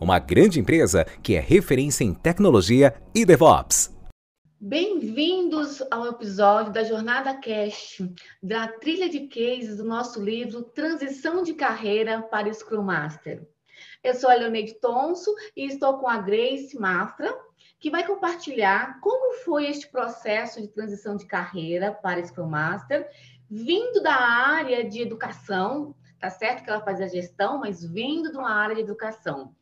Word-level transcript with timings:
uma 0.00 0.18
grande 0.18 0.60
empresa 0.60 1.04
que 1.22 1.34
é 1.34 1.40
referência 1.40 2.04
em 2.04 2.14
tecnologia 2.14 2.94
e 3.14 3.24
DevOps. 3.24 3.96
Bem-vindos 4.60 5.82
ao 5.90 6.06
episódio 6.06 6.72
da 6.72 6.82
Jornada 6.82 7.34
Cast, 7.36 8.12
da 8.42 8.66
trilha 8.66 9.08
de 9.08 9.28
cases 9.28 9.76
do 9.76 9.84
nosso 9.84 10.22
livro 10.22 10.62
Transição 10.62 11.42
de 11.42 11.54
Carreira 11.54 12.22
para 12.22 12.52
Scrum 12.52 12.82
Master. 12.82 13.46
Eu 14.02 14.14
sou 14.14 14.28
a 14.28 14.34
Leoneide 14.34 14.74
Tonso 14.80 15.32
e 15.56 15.66
estou 15.66 15.98
com 15.98 16.08
a 16.08 16.18
Grace 16.18 16.76
Mafra, 16.76 17.32
que 17.78 17.90
vai 17.90 18.04
compartilhar 18.04 18.98
como 19.00 19.34
foi 19.44 19.68
este 19.68 19.88
processo 19.88 20.60
de 20.60 20.68
transição 20.68 21.16
de 21.16 21.26
carreira 21.26 21.92
para 21.92 22.24
Scrum 22.24 22.48
Master 22.48 23.08
vindo 23.50 24.02
da 24.02 24.14
área 24.14 24.88
de 24.88 25.00
educação, 25.00 25.94
tá 26.18 26.28
certo 26.28 26.64
que 26.64 26.70
ela 26.70 26.82
fazia 26.82 27.08
gestão, 27.08 27.58
mas 27.58 27.84
vindo 27.84 28.30
de 28.30 28.36
uma 28.36 28.50
área 28.50 28.74
de 28.74 28.82
educação. 28.82 29.54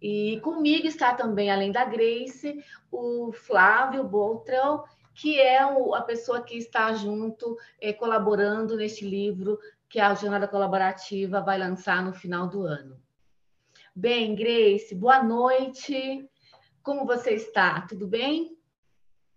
E 0.00 0.40
comigo 0.40 0.86
está 0.86 1.14
também, 1.14 1.50
além 1.50 1.72
da 1.72 1.84
Grace, 1.84 2.64
o 2.90 3.32
Flávio 3.32 4.04
Boltrão, 4.04 4.84
que 5.14 5.40
é 5.40 5.66
o, 5.66 5.94
a 5.94 6.02
pessoa 6.02 6.42
que 6.42 6.56
está 6.56 6.92
junto, 6.94 7.56
é, 7.80 7.92
colaborando 7.92 8.76
neste 8.76 9.04
livro 9.04 9.58
que 9.88 9.98
a 9.98 10.14
Jornada 10.14 10.46
Colaborativa 10.46 11.40
vai 11.40 11.58
lançar 11.58 12.04
no 12.04 12.12
final 12.12 12.46
do 12.46 12.62
ano. 12.62 12.96
Bem, 13.94 14.34
Grace, 14.34 14.94
boa 14.94 15.22
noite. 15.22 16.28
Como 16.82 17.04
você 17.04 17.32
está? 17.32 17.80
Tudo 17.80 18.06
bem? 18.06 18.56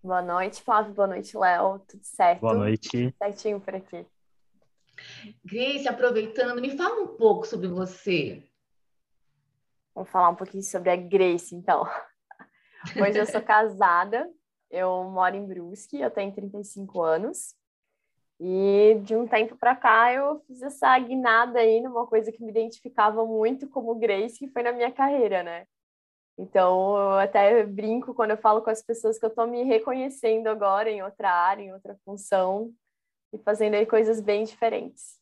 Boa 0.03 0.21
noite, 0.21 0.61
Flávio. 0.61 0.93
Boa 0.93 1.07
noite, 1.07 1.35
Léo. 1.37 1.79
Tudo 1.87 2.03
certo? 2.03 2.41
Boa 2.41 2.53
noite. 2.53 3.13
Certinho 3.17 3.59
por 3.59 3.75
aqui. 3.75 4.05
Grace, 5.43 5.87
aproveitando, 5.87 6.61
me 6.61 6.77
fala 6.77 7.01
um 7.01 7.07
pouco 7.07 7.47
sobre 7.47 7.67
você. 7.67 8.43
Vamos 9.93 10.09
falar 10.09 10.29
um 10.29 10.35
pouquinho 10.35 10.63
sobre 10.63 10.89
a 10.89 10.95
Grace, 10.95 11.55
então. 11.55 11.83
Hoje 12.99 13.19
eu 13.19 13.25
sou 13.25 13.41
casada, 13.41 14.29
eu 14.69 15.03
moro 15.05 15.35
em 15.35 15.45
Brusque, 15.45 15.99
eu 15.99 16.09
tenho 16.09 16.33
35 16.33 17.01
anos. 17.01 17.55
E 18.39 18.99
de 19.03 19.15
um 19.15 19.27
tempo 19.27 19.55
para 19.55 19.75
cá 19.75 20.11
eu 20.13 20.39
fiz 20.47 20.61
essa 20.63 20.97
guinada 20.97 21.59
aí 21.59 21.79
numa 21.79 22.07
coisa 22.07 22.31
que 22.31 22.43
me 22.43 22.49
identificava 22.49 23.23
muito 23.25 23.69
como 23.69 23.93
Grace, 23.95 24.39
que 24.39 24.47
foi 24.47 24.63
na 24.63 24.71
minha 24.71 24.91
carreira, 24.91 25.43
né? 25.43 25.67
Então, 26.37 26.97
eu 26.97 27.19
até 27.19 27.63
brinco 27.63 28.15
quando 28.15 28.31
eu 28.31 28.37
falo 28.37 28.63
com 28.63 28.71
as 28.71 28.81
pessoas 28.81 29.19
que 29.19 29.25
eu 29.25 29.29
estou 29.29 29.45
me 29.45 29.63
reconhecendo 29.63 30.47
agora 30.47 30.89
em 30.89 31.03
outra 31.03 31.31
área, 31.31 31.61
em 31.61 31.71
outra 31.71 31.95
função, 32.03 32.73
e 33.31 33.37
fazendo 33.37 33.75
aí 33.75 33.85
coisas 33.85 34.19
bem 34.19 34.43
diferentes. 34.43 35.19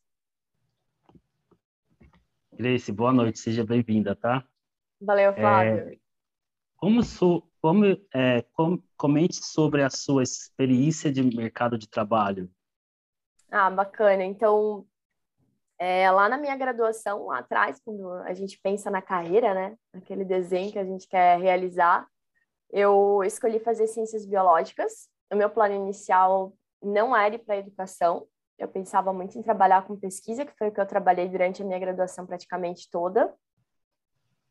Grace, 2.53 2.91
boa 2.91 3.12
noite, 3.12 3.40
seja 3.40 3.66
bem-vinda, 3.66 4.16
tá? 4.16 4.47
Valeu, 5.01 5.33
Flávio. 5.33 5.89
É, 5.89 5.97
como, 6.77 7.01
como 7.61 7.85
é, 8.13 8.41
com, 8.53 8.81
comente 8.97 9.35
sobre 9.35 9.83
a 9.83 9.89
sua 9.89 10.23
experiência 10.23 11.11
de 11.11 11.23
mercado 11.23 11.77
de 11.77 11.87
trabalho. 11.89 12.49
Ah, 13.51 13.69
bacana. 13.69 14.23
Então, 14.23 14.85
é, 15.77 16.11
lá 16.11 16.27
na 16.27 16.37
minha 16.37 16.55
graduação, 16.55 17.27
lá 17.27 17.39
atrás, 17.39 17.79
quando 17.83 18.11
a 18.23 18.33
gente 18.33 18.59
pensa 18.61 18.91
na 18.91 19.01
carreira, 19.01 19.53
né, 19.53 19.77
naquele 19.93 20.25
desenho 20.25 20.71
que 20.71 20.79
a 20.79 20.83
gente 20.83 21.07
quer 21.07 21.39
realizar, 21.39 22.05
eu 22.71 23.23
escolhi 23.23 23.59
fazer 23.59 23.87
ciências 23.87 24.25
biológicas. 24.25 25.07
O 25.31 25.35
meu 25.35 25.49
plano 25.49 25.75
inicial 25.75 26.53
não 26.81 27.16
era 27.16 27.35
ir 27.35 27.39
para 27.39 27.57
educação. 27.57 28.27
Eu 28.57 28.67
pensava 28.67 29.13
muito 29.13 29.37
em 29.39 29.41
trabalhar 29.41 29.87
com 29.87 29.95
pesquisa, 29.95 30.45
que 30.45 30.55
foi 30.57 30.67
o 30.67 30.71
que 30.71 30.81
eu 30.81 30.85
trabalhei 30.85 31.27
durante 31.29 31.61
a 31.61 31.66
minha 31.66 31.79
graduação 31.79 32.25
praticamente 32.25 32.89
toda. 32.91 33.33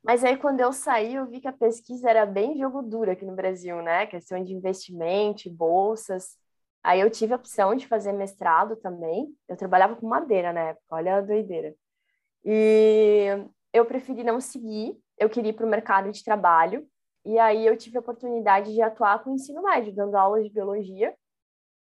Mas 0.08 0.24
aí, 0.24 0.38
quando 0.38 0.60
eu 0.60 0.72
saí, 0.72 1.16
eu 1.16 1.26
vi 1.26 1.38
que 1.38 1.48
a 1.48 1.52
pesquisa 1.52 2.08
era 2.08 2.24
bem 2.24 2.56
jogo 2.58 2.80
duro 2.80 3.10
aqui 3.10 3.26
no 3.26 3.36
Brasil, 3.36 3.82
né? 3.82 4.06
Questão 4.06 4.42
de 4.42 4.54
investimento, 4.54 5.50
bolsas. 5.50 6.34
Aí 6.82 7.00
eu 7.00 7.10
tive 7.10 7.34
a 7.34 7.36
opção 7.36 7.74
de 7.74 7.86
fazer 7.86 8.12
mestrado 8.12 8.74
também. 8.76 9.28
Eu 9.46 9.54
trabalhava 9.54 9.96
com 9.96 10.08
madeira 10.08 10.50
na 10.50 10.70
época, 10.70 10.86
olha 10.92 11.16
a 11.18 11.20
doideira. 11.20 11.74
E 12.44 13.26
eu 13.72 13.86
preferi 13.86 14.24
não 14.24 14.40
seguir, 14.40 14.98
eu 15.18 15.30
queria 15.30 15.50
ir 15.50 15.54
para 15.54 15.66
o 15.66 15.68
mercado 15.68 16.10
de 16.12 16.24
trabalho. 16.24 16.88
E 17.24 17.38
aí 17.38 17.66
eu 17.66 17.76
tive 17.76 17.98
a 17.98 18.00
oportunidade 18.00 18.72
de 18.74 18.82
atuar 18.82 19.22
com 19.22 19.30
o 19.32 19.34
ensino 19.34 19.62
médio, 19.62 19.94
dando 19.94 20.16
aulas 20.16 20.44
de 20.44 20.50
biologia. 20.50 21.14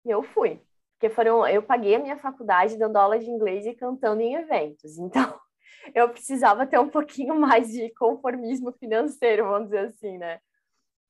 E 0.06 0.10
eu 0.12 0.24
fui. 0.24 0.62
Porque 1.00 1.10
foram, 1.14 1.48
eu 1.48 1.64
paguei 1.64 1.96
a 1.96 2.00
minha 2.00 2.18
faculdade 2.18 2.78
dando 2.78 2.98
aula 2.98 3.20
de 3.20 3.30
inglês 3.30 3.66
e 3.66 3.74
cantando 3.76 4.22
em 4.22 4.36
eventos. 4.36 4.98
Então, 5.00 5.40
eu 5.94 6.10
precisava 6.10 6.66
ter 6.68 6.80
um 6.80 6.90
pouquinho 6.90 7.40
mais 7.40 7.72
de 7.72 7.94
conformismo 7.96 8.72
financeiro, 8.74 9.46
vamos 9.46 9.70
dizer 9.70 9.88
assim, 9.88 10.18
né? 10.18 10.40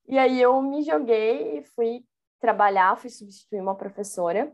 E 0.07 0.18
aí 0.18 0.41
eu 0.41 0.62
me 0.62 0.81
joguei 0.81 1.59
e 1.59 1.63
fui 1.75 2.03
trabalhar, 2.40 2.97
fui 2.97 3.09
substituir 3.09 3.62
uma 3.62 3.75
professora. 3.75 4.52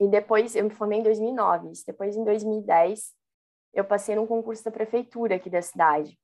E 0.00 0.08
depois, 0.08 0.56
eu 0.56 0.64
me 0.64 0.70
formei 0.70 1.00
em 1.00 1.02
2009. 1.02 1.72
Depois, 1.86 2.16
em 2.16 2.24
2010, 2.24 3.14
eu 3.74 3.84
passei 3.84 4.14
num 4.16 4.26
concurso 4.26 4.64
da 4.64 4.70
prefeitura 4.70 5.36
aqui 5.36 5.50
da 5.50 5.60
cidade. 5.60 6.18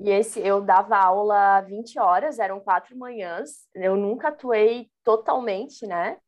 E 0.00 0.10
esse, 0.10 0.40
eu 0.40 0.60
dava 0.60 0.96
aula 0.96 1.60
20 1.62 1.98
horas, 1.98 2.38
eram 2.38 2.60
quatro 2.60 2.96
manhãs. 2.96 3.68
Eu 3.74 3.96
nunca 3.96 4.28
atuei 4.28 4.90
totalmente, 5.02 5.86
né? 5.86 6.18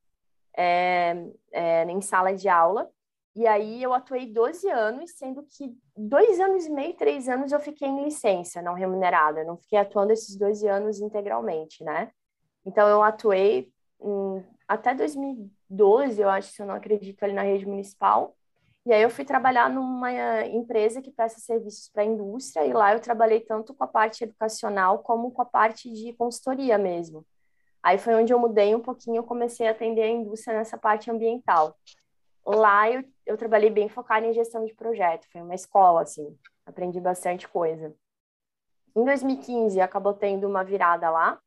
É, 0.57 1.15
é, 1.53 1.85
em 1.85 2.01
sala 2.01 2.35
de 2.35 2.49
aula. 2.49 2.91
E 3.37 3.47
aí 3.47 3.83
eu 3.83 3.95
atuei 3.95 4.27
12 4.27 4.69
anos, 4.69 5.13
sendo 5.13 5.43
que 5.45 5.77
dois 5.97 6.41
anos 6.41 6.67
e 6.67 6.71
meio, 6.71 6.95
três 6.95 7.29
anos 7.29 7.53
eu 7.53 7.61
fiquei 7.61 7.89
em 7.89 8.05
licença, 8.05 8.61
não 8.61 8.75
remunerada. 8.75 9.41
Eu 9.41 9.47
não 9.47 9.57
fiquei 9.57 9.79
atuando 9.79 10.13
esses 10.13 10.37
12 10.37 10.67
anos 10.67 11.01
integralmente, 11.01 11.85
né? 11.85 12.11
Então, 12.67 12.89
eu 12.89 13.03
atuei 13.03 13.73
até 14.67 14.95
2012, 14.95 16.21
eu 16.21 16.29
acho, 16.29 16.53
se 16.53 16.63
eu 16.63 16.67
não 16.67 16.75
acredito, 16.75 17.23
ali 17.23 17.33
na 17.33 17.43
rede 17.43 17.67
municipal. 17.67 18.35
E 18.87 18.93
aí 18.93 19.03
eu 19.03 19.11
fui 19.11 19.25
trabalhar 19.25 19.69
numa 19.69 20.11
empresa 20.47 21.03
que 21.03 21.11
presta 21.11 21.39
serviços 21.39 21.89
para 21.89 22.03
a 22.03 22.07
indústria, 22.07 22.65
e 22.65 22.73
lá 22.73 22.93
eu 22.95 23.01
trabalhei 23.01 23.41
tanto 23.41 23.75
com 23.75 23.85
a 23.85 23.87
parte 23.87 24.25
educacional 24.25 25.01
como 25.01 25.31
com 25.31 25.43
a 25.43 25.45
parte 25.45 25.93
de 25.93 26.13
consultoria 26.15 26.79
mesmo. 26.79 27.25
Aí 27.83 27.99
foi 27.99 28.15
onde 28.15 28.33
eu 28.33 28.39
mudei 28.39 28.75
um 28.75 28.81
pouquinho, 28.81 29.17
eu 29.17 29.25
comecei 29.25 29.69
a 29.69 29.71
atender 29.71 30.03
a 30.03 30.09
indústria 30.09 30.57
nessa 30.57 30.79
parte 30.79 31.11
ambiental. 31.11 31.77
Lá 32.47 32.91
eu, 32.91 33.05
eu 33.27 33.37
trabalhei 33.37 33.71
bem 33.71 33.89
focada 33.89 34.27
em 34.27 34.33
gestão 34.33 34.65
de 34.65 34.75
projeto, 34.75 35.27
foi 35.31 35.41
uma 35.43 35.55
escola, 35.55 36.03
assim, 36.03 36.37
aprendi 36.67 37.01
bastante 37.01 37.47
coisa. 37.49 37.95
Em 38.97 39.05
2015, 39.05 39.81
acabou 39.81 40.15
tendo 40.15 40.49
uma 40.49 40.65
virada 40.65 41.11
lá, 41.11 41.41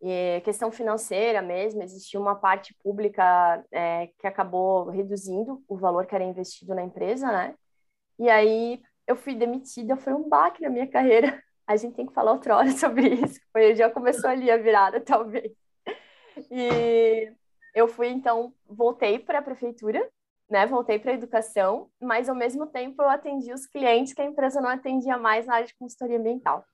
e 0.00 0.40
questão 0.42 0.70
financeira 0.70 1.40
mesmo, 1.40 1.82
existia 1.82 2.20
uma 2.20 2.34
parte 2.34 2.74
pública 2.82 3.64
é, 3.72 4.08
que 4.18 4.26
acabou 4.26 4.90
reduzindo 4.90 5.62
o 5.66 5.76
valor 5.76 6.06
que 6.06 6.14
era 6.14 6.24
investido 6.24 6.74
na 6.74 6.82
empresa, 6.82 7.26
né? 7.32 7.54
E 8.18 8.28
aí 8.28 8.80
eu 9.06 9.16
fui 9.16 9.34
demitida, 9.34 9.96
foi 9.96 10.12
um 10.12 10.28
baque 10.28 10.62
na 10.62 10.70
minha 10.70 10.86
carreira. 10.86 11.42
A 11.66 11.76
gente 11.76 11.96
tem 11.96 12.06
que 12.06 12.14
falar 12.14 12.32
outra 12.32 12.56
hora 12.56 12.70
sobre 12.76 13.08
isso, 13.08 13.40
foi 13.52 13.74
já 13.74 13.90
começou 13.90 14.30
ali 14.30 14.50
a 14.50 14.56
virada, 14.56 15.00
talvez. 15.04 15.52
E 16.50 17.32
eu 17.76 17.86
fui, 17.86 18.08
então, 18.08 18.54
voltei 18.66 19.18
para 19.18 19.40
a 19.40 19.42
prefeitura, 19.42 20.10
né? 20.48 20.66
Voltei 20.66 20.98
para 20.98 21.10
a 21.10 21.14
educação, 21.14 21.90
mas 22.00 22.26
ao 22.26 22.34
mesmo 22.34 22.66
tempo 22.66 23.02
eu 23.02 23.08
atendi 23.10 23.52
os 23.52 23.66
clientes 23.66 24.14
que 24.14 24.22
a 24.22 24.24
empresa 24.24 24.62
não 24.62 24.70
atendia 24.70 25.18
mais 25.18 25.44
na 25.44 25.56
área 25.56 25.66
de 25.66 25.76
consultoria 25.76 26.18
ambiental. 26.18 26.64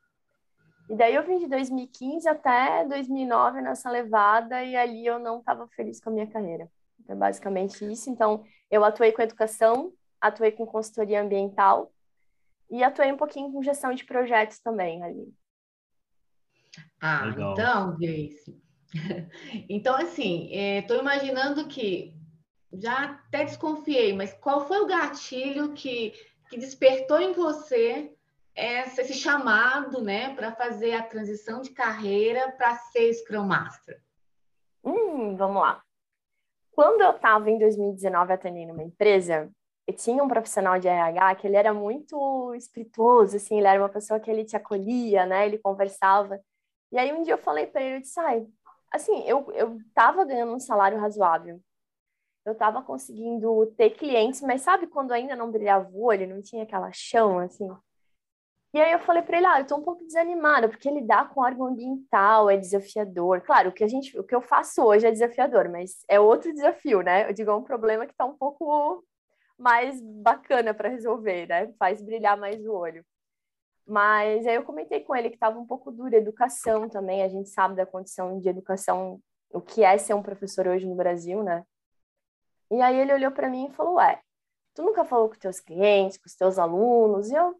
E 0.88 0.94
daí 0.94 1.16
eu 1.16 1.24
vim 1.24 1.38
de 1.38 1.48
2015 1.48 2.28
até 2.28 2.84
2009 2.86 3.62
nessa 3.62 3.90
levada 3.90 4.62
e 4.62 4.76
ali 4.76 5.04
eu 5.04 5.18
não 5.18 5.40
estava 5.40 5.66
feliz 5.74 6.00
com 6.00 6.10
a 6.10 6.12
minha 6.12 6.26
carreira. 6.28 6.70
Então, 7.00 7.16
basicamente 7.16 7.84
isso. 7.90 8.08
Então, 8.08 8.44
eu 8.70 8.84
atuei 8.84 9.10
com 9.10 9.22
educação, 9.22 9.92
atuei 10.20 10.52
com 10.52 10.64
consultoria 10.64 11.20
ambiental 11.20 11.92
E 12.70 12.84
atuei 12.84 13.12
um 13.12 13.16
pouquinho 13.16 13.50
com 13.50 13.60
gestão 13.60 13.92
de 13.92 14.04
projetos 14.04 14.60
também 14.60 15.02
ali. 15.02 15.34
Ah, 17.00 17.24
Legal. 17.24 17.52
então, 17.54 17.96
Grace. 17.96 18.61
Então, 19.68 19.94
assim, 19.96 20.50
estou 20.52 20.96
é, 20.96 21.00
imaginando 21.00 21.66
que 21.66 22.14
já 22.72 23.04
até 23.04 23.44
desconfiei, 23.44 24.12
mas 24.12 24.32
qual 24.34 24.66
foi 24.66 24.80
o 24.80 24.86
gatilho 24.86 25.72
que, 25.72 26.12
que 26.48 26.58
despertou 26.58 27.20
em 27.20 27.32
você 27.32 28.14
essa, 28.54 29.02
esse 29.02 29.14
chamado, 29.14 30.02
né, 30.02 30.34
para 30.34 30.52
fazer 30.52 30.92
a 30.92 31.02
transição 31.02 31.62
de 31.62 31.70
carreira 31.70 32.52
para 32.52 32.76
ser 32.76 33.12
Scrum 33.14 33.44
Master? 33.44 34.00
Hum, 34.84 35.36
vamos 35.36 35.62
lá. 35.62 35.82
Quando 36.72 37.02
eu 37.02 37.10
estava 37.10 37.50
em 37.50 37.58
2019 37.58 38.32
atendendo 38.32 38.72
uma 38.72 38.82
empresa, 38.82 39.50
eu 39.86 39.94
tinha 39.94 40.22
um 40.22 40.28
profissional 40.28 40.78
de 40.78 40.88
RH 40.88 41.34
que 41.36 41.46
ele 41.46 41.56
era 41.56 41.72
muito 41.74 42.54
espirituoso, 42.54 43.36
assim, 43.36 43.58
ele 43.58 43.66
era 43.66 43.80
uma 43.80 43.88
pessoa 43.88 44.20
que 44.20 44.30
ele 44.30 44.44
te 44.44 44.56
acolhia, 44.56 45.26
né, 45.26 45.46
ele 45.46 45.58
conversava. 45.58 46.40
E 46.90 46.98
aí 46.98 47.12
um 47.12 47.22
dia 47.22 47.34
eu 47.34 47.38
falei 47.38 47.66
para 47.66 47.82
ele, 47.82 47.96
eu 47.96 48.00
disse, 48.00 48.18
ai, 48.20 48.46
assim, 48.92 49.22
eu, 49.26 49.50
eu 49.52 49.78
tava 49.94 50.24
ganhando 50.24 50.54
um 50.54 50.60
salário 50.60 50.98
razoável. 50.98 51.60
Eu 52.44 52.54
tava 52.56 52.82
conseguindo 52.82 53.66
ter 53.76 53.90
clientes, 53.90 54.40
mas 54.42 54.62
sabe 54.62 54.86
quando 54.86 55.12
ainda 55.12 55.36
não 55.36 55.50
brilhava 55.50 55.88
o 55.90 56.04
olho, 56.04 56.28
não 56.28 56.42
tinha 56.42 56.64
aquela 56.64 56.90
chão, 56.92 57.38
assim? 57.38 57.68
E 58.74 58.80
aí 58.80 58.90
eu 58.92 58.98
falei 59.00 59.22
para 59.22 59.36
ele, 59.36 59.46
ah, 59.46 59.60
eu 59.60 59.66
tô 59.66 59.76
um 59.76 59.82
pouco 59.82 60.04
desanimada, 60.04 60.68
porque 60.68 60.90
lidar 60.90 61.28
com 61.32 61.42
órgão 61.42 61.66
ambiental 61.66 62.48
é 62.48 62.56
desafiador. 62.56 63.42
Claro, 63.42 63.68
o 63.68 63.72
que 63.72 63.84
a 63.84 63.88
gente, 63.88 64.18
o 64.18 64.24
que 64.24 64.34
eu 64.34 64.40
faço 64.40 64.82
hoje 64.82 65.06
é 65.06 65.10
desafiador, 65.10 65.68
mas 65.68 66.02
é 66.08 66.18
outro 66.18 66.52
desafio, 66.52 67.02
né? 67.02 67.28
Eu 67.28 67.34
digo, 67.34 67.50
é 67.50 67.54
um 67.54 67.62
problema 67.62 68.06
que 68.06 68.14
tá 68.14 68.24
um 68.24 68.36
pouco 68.36 69.04
mais 69.58 70.00
bacana 70.00 70.72
para 70.72 70.88
resolver, 70.88 71.46
né? 71.46 71.72
Faz 71.78 72.00
brilhar 72.00 72.36
mais 72.36 72.64
o 72.66 72.72
olho. 72.72 73.04
Mas 73.86 74.46
aí 74.46 74.54
eu 74.54 74.62
comentei 74.62 75.00
com 75.00 75.14
ele 75.14 75.28
que 75.28 75.36
estava 75.36 75.58
um 75.58 75.66
pouco 75.66 75.90
dura 75.90 76.16
a 76.16 76.20
educação 76.20 76.88
também. 76.88 77.22
A 77.22 77.28
gente 77.28 77.48
sabe 77.50 77.74
da 77.74 77.86
condição 77.86 78.38
de 78.38 78.48
educação, 78.48 79.20
o 79.50 79.60
que 79.60 79.82
é 79.82 79.98
ser 79.98 80.14
um 80.14 80.22
professor 80.22 80.66
hoje 80.68 80.86
no 80.86 80.94
Brasil, 80.94 81.42
né? 81.42 81.64
E 82.70 82.80
aí 82.80 82.98
ele 82.98 83.12
olhou 83.12 83.30
para 83.32 83.50
mim 83.50 83.66
e 83.66 83.74
falou: 83.74 83.94
Ué, 83.94 84.20
tu 84.74 84.82
nunca 84.82 85.04
falou 85.04 85.28
com 85.28 85.36
teus 85.36 85.60
clientes, 85.60 86.16
com 86.16 86.26
os 86.26 86.34
teus 86.34 86.58
alunos? 86.58 87.30
E 87.30 87.34
eu, 87.34 87.54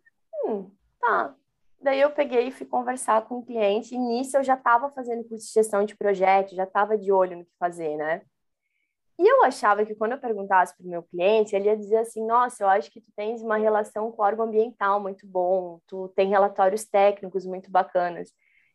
hum, 0.46 0.70
tá. 1.00 1.34
Daí 1.80 2.00
eu 2.00 2.12
peguei 2.12 2.48
e 2.48 2.52
fui 2.52 2.66
conversar 2.66 3.22
com 3.26 3.38
o 3.38 3.44
cliente. 3.44 3.94
E 3.94 3.98
nisso 3.98 4.36
eu 4.36 4.44
já 4.44 4.54
estava 4.54 4.88
fazendo 4.90 5.24
curso 5.24 5.46
de 5.46 5.52
gestão 5.52 5.84
de 5.84 5.96
projeto, 5.96 6.54
já 6.54 6.64
estava 6.64 6.96
de 6.96 7.10
olho 7.12 7.38
no 7.38 7.44
que 7.44 7.52
fazer, 7.58 7.96
né? 7.96 8.22
E 9.22 9.28
eu 9.28 9.44
achava 9.44 9.86
que 9.86 9.94
quando 9.94 10.12
eu 10.12 10.18
perguntasse 10.18 10.76
para 10.76 10.84
o 10.84 10.90
meu 10.90 11.04
cliente, 11.04 11.54
ele 11.54 11.66
ia 11.66 11.76
dizer 11.76 11.98
assim: 11.98 12.26
Nossa, 12.26 12.64
eu 12.64 12.68
acho 12.68 12.90
que 12.90 13.00
tu 13.00 13.08
tens 13.14 13.40
uma 13.40 13.56
relação 13.56 14.10
com 14.10 14.20
o 14.20 14.24
órgão 14.24 14.46
ambiental 14.46 15.00
muito 15.00 15.24
bom, 15.24 15.80
tu 15.86 16.08
tem 16.16 16.28
relatórios 16.28 16.84
técnicos 16.84 17.46
muito 17.46 17.70
bacanas. 17.70 18.32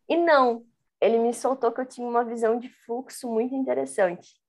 E 0.07 0.15
não, 0.15 0.63
ele 1.01 1.19
me 1.19 1.33
soltou 1.33 1.69
que 1.69 1.81
eu 1.81 1.85
tinha 1.85 2.07
uma 2.07 2.23
visão 2.23 2.57
de 2.57 2.69
fluxo 2.85 3.29
muito 3.29 3.53
interessante. 3.55 4.39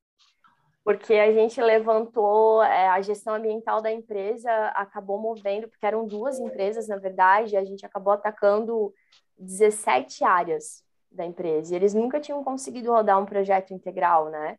Porque 0.85 1.15
a 1.15 1.33
gente 1.33 1.61
levantou 1.61 2.63
é, 2.63 2.87
a 2.91 3.01
gestão 3.01 3.35
ambiental 3.35 3.83
da 3.83 3.91
empresa, 3.91 4.51
acabou 4.77 5.19
movendo, 5.21 5.69
porque 5.69 5.85
eram 5.85 6.07
duas 6.07 6.39
empresas, 6.39 6.87
na 6.87 6.97
verdade, 6.97 7.57
a 7.57 7.65
gente 7.65 7.85
acabou 7.85 8.13
atacando 8.13 8.95
17 9.37 10.23
áreas 10.23 10.85
da 11.11 11.27
empresa. 11.27 11.75
E 11.75 11.77
eles 11.77 11.93
nunca 11.93 12.21
tinham 12.21 12.45
conseguido 12.45 12.93
rodar 12.93 13.21
um 13.21 13.27
projeto 13.27 13.75
integral, 13.75 14.31
né? 14.31 14.57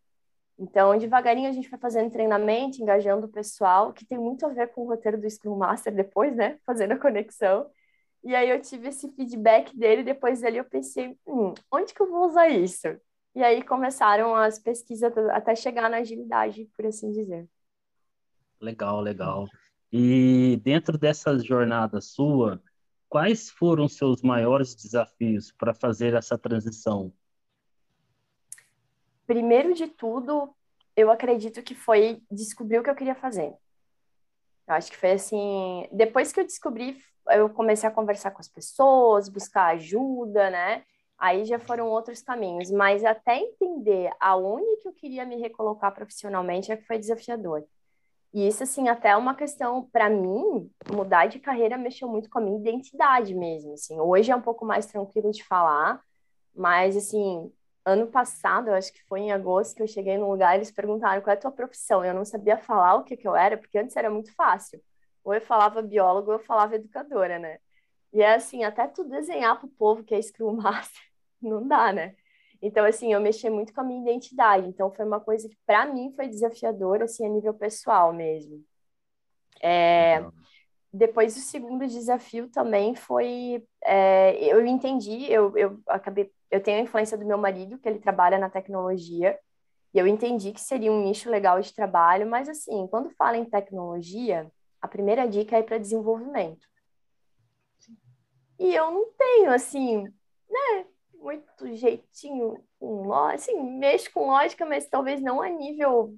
Então, 0.60 0.98
devagarinho 0.98 1.48
a 1.48 1.54
gente 1.54 1.70
vai 1.70 1.80
fazendo 1.80 2.12
treinamento, 2.12 2.82
engajando 2.82 3.28
o 3.28 3.32
pessoal, 3.32 3.94
que 3.94 4.06
tem 4.06 4.18
muito 4.18 4.46
a 4.46 4.50
ver 4.50 4.68
com 4.74 4.82
o 4.82 4.88
roteiro 4.90 5.20
do 5.20 5.30
Scrum 5.30 5.56
Master 5.56 5.96
depois, 5.96 6.36
né? 6.36 6.60
Fazendo 6.68 6.92
a 6.92 7.00
conexão. 7.00 7.70
E 8.22 8.36
aí 8.36 8.50
eu 8.50 8.62
tive 8.62 8.90
esse 8.90 9.10
feedback 9.16 9.76
dele, 9.78 10.04
depois 10.04 10.42
dele 10.42 10.60
eu 10.60 10.66
pensei, 10.66 11.18
hum, 11.26 11.54
onde 11.72 11.94
que 11.94 12.02
eu 12.02 12.10
vou 12.12 12.28
usar 12.28 12.50
isso? 12.50 12.88
E 13.34 13.42
aí 13.42 13.64
começaram 13.64 14.36
as 14.36 14.60
pesquisas 14.60 15.16
até 15.30 15.56
chegar 15.56 15.90
na 15.90 15.98
agilidade, 15.98 16.70
por 16.76 16.86
assim 16.86 17.10
dizer. 17.10 17.48
Legal, 18.60 19.00
legal. 19.00 19.48
E 19.94 20.60
dentro 20.62 20.98
dessa 20.98 21.40
jornada 21.40 22.02
sua, 22.02 22.62
quais 23.08 23.50
foram 23.50 23.88
seus 23.88 24.22
maiores 24.22 24.76
desafios 24.76 25.54
para 25.54 25.74
fazer 25.74 26.14
essa 26.14 26.38
transição? 26.38 27.14
Primeiro 29.30 29.76
de 29.76 29.86
tudo, 29.86 30.56
eu 30.96 31.12
acredito 31.12 31.62
que 31.62 31.76
foi 31.76 32.20
descobrir 32.32 32.80
o 32.80 32.84
que 32.84 32.90
eu 32.90 32.96
queria 32.96 33.14
fazer. 33.14 33.54
Eu 34.68 34.74
acho 34.74 34.90
que 34.90 34.98
foi 34.98 35.12
assim, 35.12 35.88
depois 35.92 36.34
que 36.34 36.40
eu 36.40 36.44
descobri, 36.44 36.98
eu 37.28 37.48
comecei 37.52 37.88
a 37.88 37.92
conversar 37.92 38.32
com 38.32 38.40
as 38.40 38.48
pessoas, 38.48 39.30
buscar 39.30 39.68
ajuda, 39.76 40.50
né? 40.50 40.84
Aí 41.16 41.46
já 41.46 41.60
foram 41.60 41.90
outros 41.90 42.24
caminhos, 42.24 42.72
mas 42.72 43.06
até 43.06 43.38
entender 43.38 44.10
aonde 44.20 44.82
que 44.82 44.88
eu 44.88 44.94
queria 44.94 45.24
me 45.26 45.36
recolocar 45.36 45.94
profissionalmente 45.94 46.72
é 46.72 46.78
que 46.78 46.88
foi 46.88 46.98
desafiador. 46.98 47.64
E 48.34 48.48
isso, 48.48 48.64
assim, 48.64 48.90
até 48.90 49.10
é 49.10 49.16
uma 49.16 49.36
questão, 49.36 49.88
para 49.92 50.10
mim, 50.10 50.72
mudar 50.92 51.28
de 51.28 51.40
carreira 51.40 51.78
mexeu 51.78 52.08
muito 52.08 52.32
com 52.32 52.40
a 52.40 52.42
minha 52.42 52.60
identidade 52.60 53.36
mesmo, 53.36 53.74
assim. 53.74 54.00
Hoje 54.00 54.32
é 54.32 54.36
um 54.36 54.42
pouco 54.42 54.66
mais 54.66 54.88
tranquilo 54.88 55.30
de 55.30 55.44
falar, 55.44 56.02
mas, 56.56 56.98
assim, 56.98 57.52
ano 57.90 58.08
passado, 58.08 58.70
eu 58.70 58.74
acho 58.74 58.94
que 58.94 59.04
foi 59.04 59.22
em 59.22 59.32
agosto, 59.32 59.76
que 59.76 59.84
eu 59.84 59.88
cheguei 59.88 60.18
num 60.18 60.30
lugar 60.30 60.56
eles 60.56 60.72
perguntaram 60.72 61.22
qual 61.22 61.34
é 61.34 61.38
a 61.38 61.42
tua 61.42 61.52
profissão. 61.52 62.04
Eu 62.04 62.14
não 62.14 62.26
sabia 62.26 62.58
falar 62.58 62.96
o 62.96 63.04
que, 63.04 63.18
que 63.18 63.28
eu 63.28 63.36
era, 63.36 63.58
porque 63.58 63.78
antes 63.78 63.96
era 63.96 64.10
muito 64.10 64.34
fácil. 64.36 64.82
Ou 65.24 65.34
eu 65.34 65.42
falava 65.42 65.82
biólogo, 65.82 66.32
ou 66.32 66.38
eu 66.38 66.44
falava 66.44 66.76
educadora, 66.76 67.40
né? 67.40 67.60
E 68.14 68.22
é 68.22 68.36
assim, 68.36 68.64
até 68.64 68.88
tu 68.88 69.04
desenhar 69.04 69.60
pro 69.60 69.68
povo 69.68 70.04
que 70.04 70.16
é 70.16 70.22
Scrum 70.22 70.54
Master, 70.54 71.02
não 71.42 71.68
dá, 71.68 71.94
né? 71.94 72.16
Então, 72.62 72.86
assim, 72.86 73.14
eu 73.14 73.22
mexi 73.22 73.50
muito 73.50 73.74
com 73.74 73.82
a 73.82 73.84
minha 73.84 74.02
identidade. 74.02 74.68
Então, 74.68 74.92
foi 74.92 75.06
uma 75.06 75.20
coisa 75.20 75.48
que, 75.48 75.58
para 75.66 75.86
mim, 75.86 76.12
foi 76.16 76.28
desafiadora, 76.28 77.06
assim, 77.06 77.26
a 77.26 77.30
nível 77.30 77.54
pessoal 77.54 78.12
mesmo. 78.14 78.64
É... 79.62 80.22
Depois, 80.92 81.38
o 81.38 81.42
segundo 81.42 81.88
desafio 81.88 82.50
também 82.50 82.96
foi... 82.96 83.64
É... 83.84 84.36
eu 84.44 84.66
entendi, 84.66 85.32
eu, 85.32 85.56
eu 85.58 85.80
acabei 85.88 86.32
eu 86.52 86.62
tenho 86.62 86.80
a 86.80 86.82
influência 86.82 87.18
do 87.18 87.26
meu 87.26 87.38
marido, 87.38 87.78
que 87.78 87.88
ele 87.88 88.00
trabalha 88.00 88.38
na 88.38 88.50
tecnologia, 88.50 89.40
e 89.94 90.00
eu 90.00 90.08
entendi 90.08 90.52
que 90.52 90.62
seria 90.62 90.92
um 90.92 91.04
nicho 91.04 91.30
legal 91.30 91.60
de 91.60 91.74
trabalho, 91.74 92.28
mas 92.28 92.50
assim, 92.50 92.88
quando 92.88 93.10
fala 93.12 93.38
em 93.38 93.46
tecnologia, 93.46 94.52
a 94.82 94.88
primeira 94.88 95.28
dica 95.28 95.58
é 95.58 95.64
para 95.64 95.78
desenvolvimento. 95.78 96.68
E 98.60 98.76
eu 98.76 98.92
não 98.92 99.12
tenho, 99.14 99.52
assim, 99.52 100.04
né, 100.50 100.86
muito 101.14 101.74
jeitinho 101.76 102.64
com 102.80 103.14
assim, 103.14 103.62
mexo 103.78 104.12
com 104.12 104.28
lógica, 104.28 104.66
mas 104.66 104.88
talvez 104.88 105.22
não 105.22 105.42
a 105.42 105.50
nível 105.50 106.14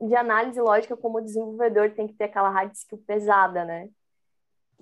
de 0.00 0.14
análise 0.14 0.60
lógica 0.60 0.96
como 0.96 1.20
desenvolvedor 1.20 1.92
tem 1.92 2.06
que 2.06 2.14
ter 2.14 2.24
aquela 2.24 2.50
hard 2.50 2.72
skill 2.74 2.98
pesada, 3.06 3.64
né? 3.64 3.88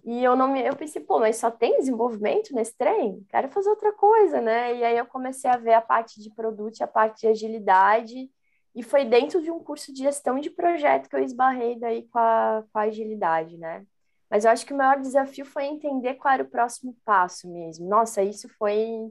E 0.05 0.23
eu 0.23 0.37
não 0.37 0.53
me, 0.53 0.63
eu 0.63 0.77
pensei, 0.77 1.01
pô, 1.03 1.19
mas 1.19 1.37
só 1.37 1.51
tem 1.51 1.79
desenvolvimento 1.79 2.55
nesse 2.55 2.77
trem? 2.77 3.25
Quero 3.31 3.49
fazer 3.49 3.71
outra 3.71 3.93
coisa, 3.93 4.41
né? 4.41 4.75
E 4.77 4.85
aí 4.85 4.99
eu 4.99 5.07
comecei 5.07 5.51
a 5.51 5.57
ver 5.57 5.73
a 5.73 5.81
parte 5.81 6.21
de 6.21 6.31
produto, 6.35 6.83
a 6.83 6.87
parte 6.87 7.23
de 7.23 7.29
agilidade, 7.29 8.31
e 8.75 8.83
foi 8.83 9.05
dentro 9.05 9.41
de 9.41 9.51
um 9.51 9.61
curso 9.61 9.93
de 9.93 10.03
gestão 10.03 10.39
de 10.39 10.51
projeto 10.51 11.09
que 11.09 11.17
eu 11.17 11.23
esbarrei 11.23 11.79
daí 11.79 12.07
com 12.09 12.19
a, 12.19 12.65
com 12.71 12.79
a 12.79 12.83
agilidade, 12.83 13.57
né? 13.57 13.87
Mas 14.29 14.45
eu 14.45 14.51
acho 14.51 14.67
que 14.67 14.75
o 14.75 14.77
maior 14.77 15.01
desafio 15.01 15.47
foi 15.47 15.65
entender 15.65 16.15
qual 16.15 16.35
era 16.35 16.43
o 16.43 16.51
próximo 16.51 16.97
passo 17.05 17.49
mesmo. 17.51 17.89
Nossa, 17.89 18.23
isso 18.23 18.49
foi, 18.59 19.11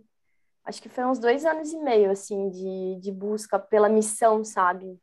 acho 0.65 0.81
que 0.81 0.89
foi 0.89 1.05
uns 1.05 1.17
dois 1.17 1.45
anos 1.45 1.72
e 1.72 1.77
meio, 1.77 2.12
assim, 2.12 2.50
de, 2.50 3.00
de 3.00 3.12
busca 3.12 3.57
pela 3.57 3.89
missão, 3.89 4.43
sabe? 4.43 5.00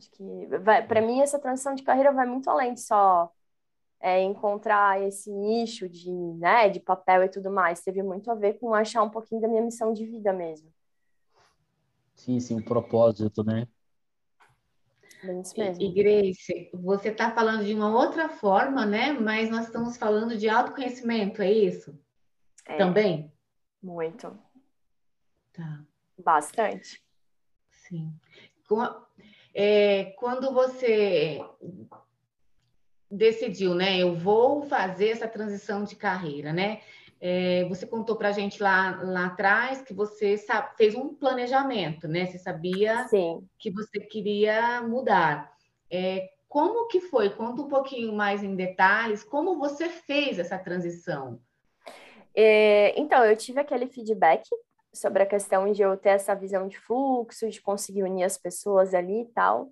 Acho 0.00 0.10
que, 0.12 0.48
para 0.88 1.02
mim, 1.02 1.20
essa 1.20 1.38
transição 1.38 1.74
de 1.74 1.82
carreira 1.82 2.10
vai 2.10 2.26
muito 2.26 2.48
além 2.48 2.72
de 2.72 2.80
só 2.80 3.30
é, 4.00 4.22
encontrar 4.22 4.98
esse 5.02 5.30
nicho 5.30 5.86
de, 5.90 6.10
né, 6.10 6.70
de 6.70 6.80
papel 6.80 7.24
e 7.24 7.28
tudo 7.28 7.50
mais. 7.50 7.82
Teve 7.82 8.02
muito 8.02 8.30
a 8.30 8.34
ver 8.34 8.54
com 8.54 8.72
achar 8.72 9.02
um 9.02 9.10
pouquinho 9.10 9.42
da 9.42 9.48
minha 9.48 9.60
missão 9.60 9.92
de 9.92 10.06
vida 10.06 10.32
mesmo. 10.32 10.72
Sim, 12.14 12.40
sim, 12.40 12.56
um 12.56 12.62
propósito, 12.62 13.44
né? 13.44 13.68
E, 15.78 15.92
Grace, 15.92 16.70
você 16.72 17.10
está 17.10 17.30
falando 17.30 17.62
de 17.62 17.74
uma 17.74 17.94
outra 17.94 18.30
forma, 18.30 18.86
né? 18.86 19.12
Mas 19.12 19.50
nós 19.50 19.66
estamos 19.66 19.98
falando 19.98 20.34
de 20.34 20.48
autoconhecimento, 20.48 21.42
é 21.42 21.52
isso? 21.52 21.94
É, 22.66 22.78
Também? 22.78 23.30
Muito. 23.82 24.34
Tá. 25.52 25.84
Bastante. 26.16 27.02
Sim. 27.70 28.18
É, 29.54 30.14
quando 30.16 30.52
você 30.52 31.40
decidiu, 33.10 33.74
né? 33.74 33.98
Eu 33.98 34.14
vou 34.14 34.62
fazer 34.62 35.08
essa 35.08 35.26
transição 35.26 35.82
de 35.84 35.96
carreira, 35.96 36.52
né? 36.52 36.80
É, 37.20 37.64
você 37.64 37.86
contou 37.86 38.16
para 38.16 38.28
a 38.28 38.32
gente 38.32 38.62
lá, 38.62 39.00
lá 39.02 39.26
atrás 39.26 39.82
que 39.82 39.92
você 39.92 40.38
sabe, 40.38 40.74
fez 40.76 40.94
um 40.94 41.14
planejamento, 41.14 42.08
né? 42.08 42.26
Você 42.26 42.38
sabia 42.38 43.06
Sim. 43.08 43.46
que 43.58 43.70
você 43.70 44.00
queria 44.00 44.80
mudar. 44.82 45.52
É, 45.90 46.30
Como 46.48 46.88
que 46.88 47.00
foi? 47.00 47.30
Conta 47.30 47.62
um 47.62 47.68
pouquinho 47.68 48.12
mais 48.12 48.42
em 48.42 48.54
detalhes, 48.54 49.22
como 49.22 49.58
você 49.58 49.88
fez 49.88 50.38
essa 50.38 50.58
transição? 50.58 51.40
É, 52.34 52.98
então, 52.98 53.24
eu 53.24 53.36
tive 53.36 53.60
aquele 53.60 53.86
feedback 53.86 54.48
sobre 54.92 55.22
a 55.22 55.26
questão 55.26 55.70
de 55.72 55.82
eu 55.82 55.96
ter 55.96 56.10
essa 56.10 56.34
visão 56.34 56.66
de 56.68 56.78
fluxo, 56.78 57.48
de 57.48 57.60
conseguir 57.60 58.02
unir 58.02 58.24
as 58.24 58.36
pessoas 58.38 58.94
ali 58.94 59.22
e 59.22 59.26
tal. 59.26 59.70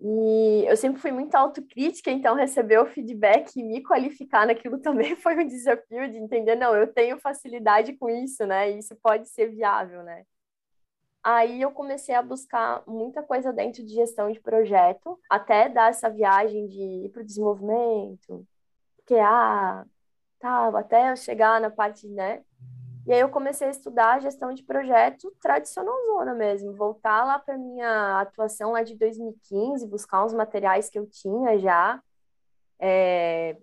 E 0.00 0.64
eu 0.66 0.76
sempre 0.76 1.00
fui 1.00 1.10
muito 1.10 1.34
autocrítica, 1.34 2.10
então 2.10 2.34
receber 2.34 2.78
o 2.78 2.86
feedback 2.86 3.56
e 3.56 3.62
me 3.62 3.82
qualificar 3.82 4.46
naquilo 4.46 4.78
também 4.82 5.16
foi 5.16 5.36
um 5.42 5.46
desafio 5.46 6.10
de 6.10 6.18
entender, 6.18 6.54
não, 6.56 6.76
eu 6.76 6.92
tenho 6.92 7.18
facilidade 7.18 7.94
com 7.94 8.08
isso, 8.08 8.46
né? 8.46 8.70
Isso 8.70 8.94
pode 8.96 9.28
ser 9.28 9.48
viável, 9.48 10.02
né? 10.02 10.24
Aí 11.22 11.60
eu 11.60 11.72
comecei 11.72 12.14
a 12.14 12.22
buscar 12.22 12.84
muita 12.86 13.22
coisa 13.22 13.52
dentro 13.52 13.84
de 13.84 13.92
gestão 13.94 14.30
de 14.30 14.40
projeto, 14.40 15.18
até 15.28 15.68
dar 15.68 15.90
essa 15.90 16.08
viagem 16.08 16.68
de 16.68 16.80
ir 17.06 17.10
para 17.10 17.22
o 17.22 17.24
desenvolvimento, 17.24 18.46
QA, 19.06 19.84
tal, 20.38 20.76
até 20.76 21.10
eu 21.10 21.16
chegar 21.16 21.60
na 21.60 21.70
parte, 21.70 22.06
né, 22.08 22.44
e 23.06 23.12
aí 23.12 23.20
eu 23.20 23.28
comecei 23.28 23.68
a 23.68 23.70
estudar 23.70 24.20
gestão 24.20 24.52
de 24.52 24.64
projeto 24.64 25.32
tradicional 25.40 25.94
zona 26.06 26.34
mesmo, 26.34 26.74
voltar 26.74 27.24
lá 27.24 27.38
para 27.38 27.56
minha 27.56 28.20
atuação 28.20 28.72
lá 28.72 28.82
de 28.82 28.96
2015, 28.96 29.86
buscar 29.86 30.24
uns 30.24 30.34
materiais 30.34 30.90
que 30.90 30.98
eu 30.98 31.06
tinha 31.06 31.56
já, 31.56 32.02
é, 32.80 33.56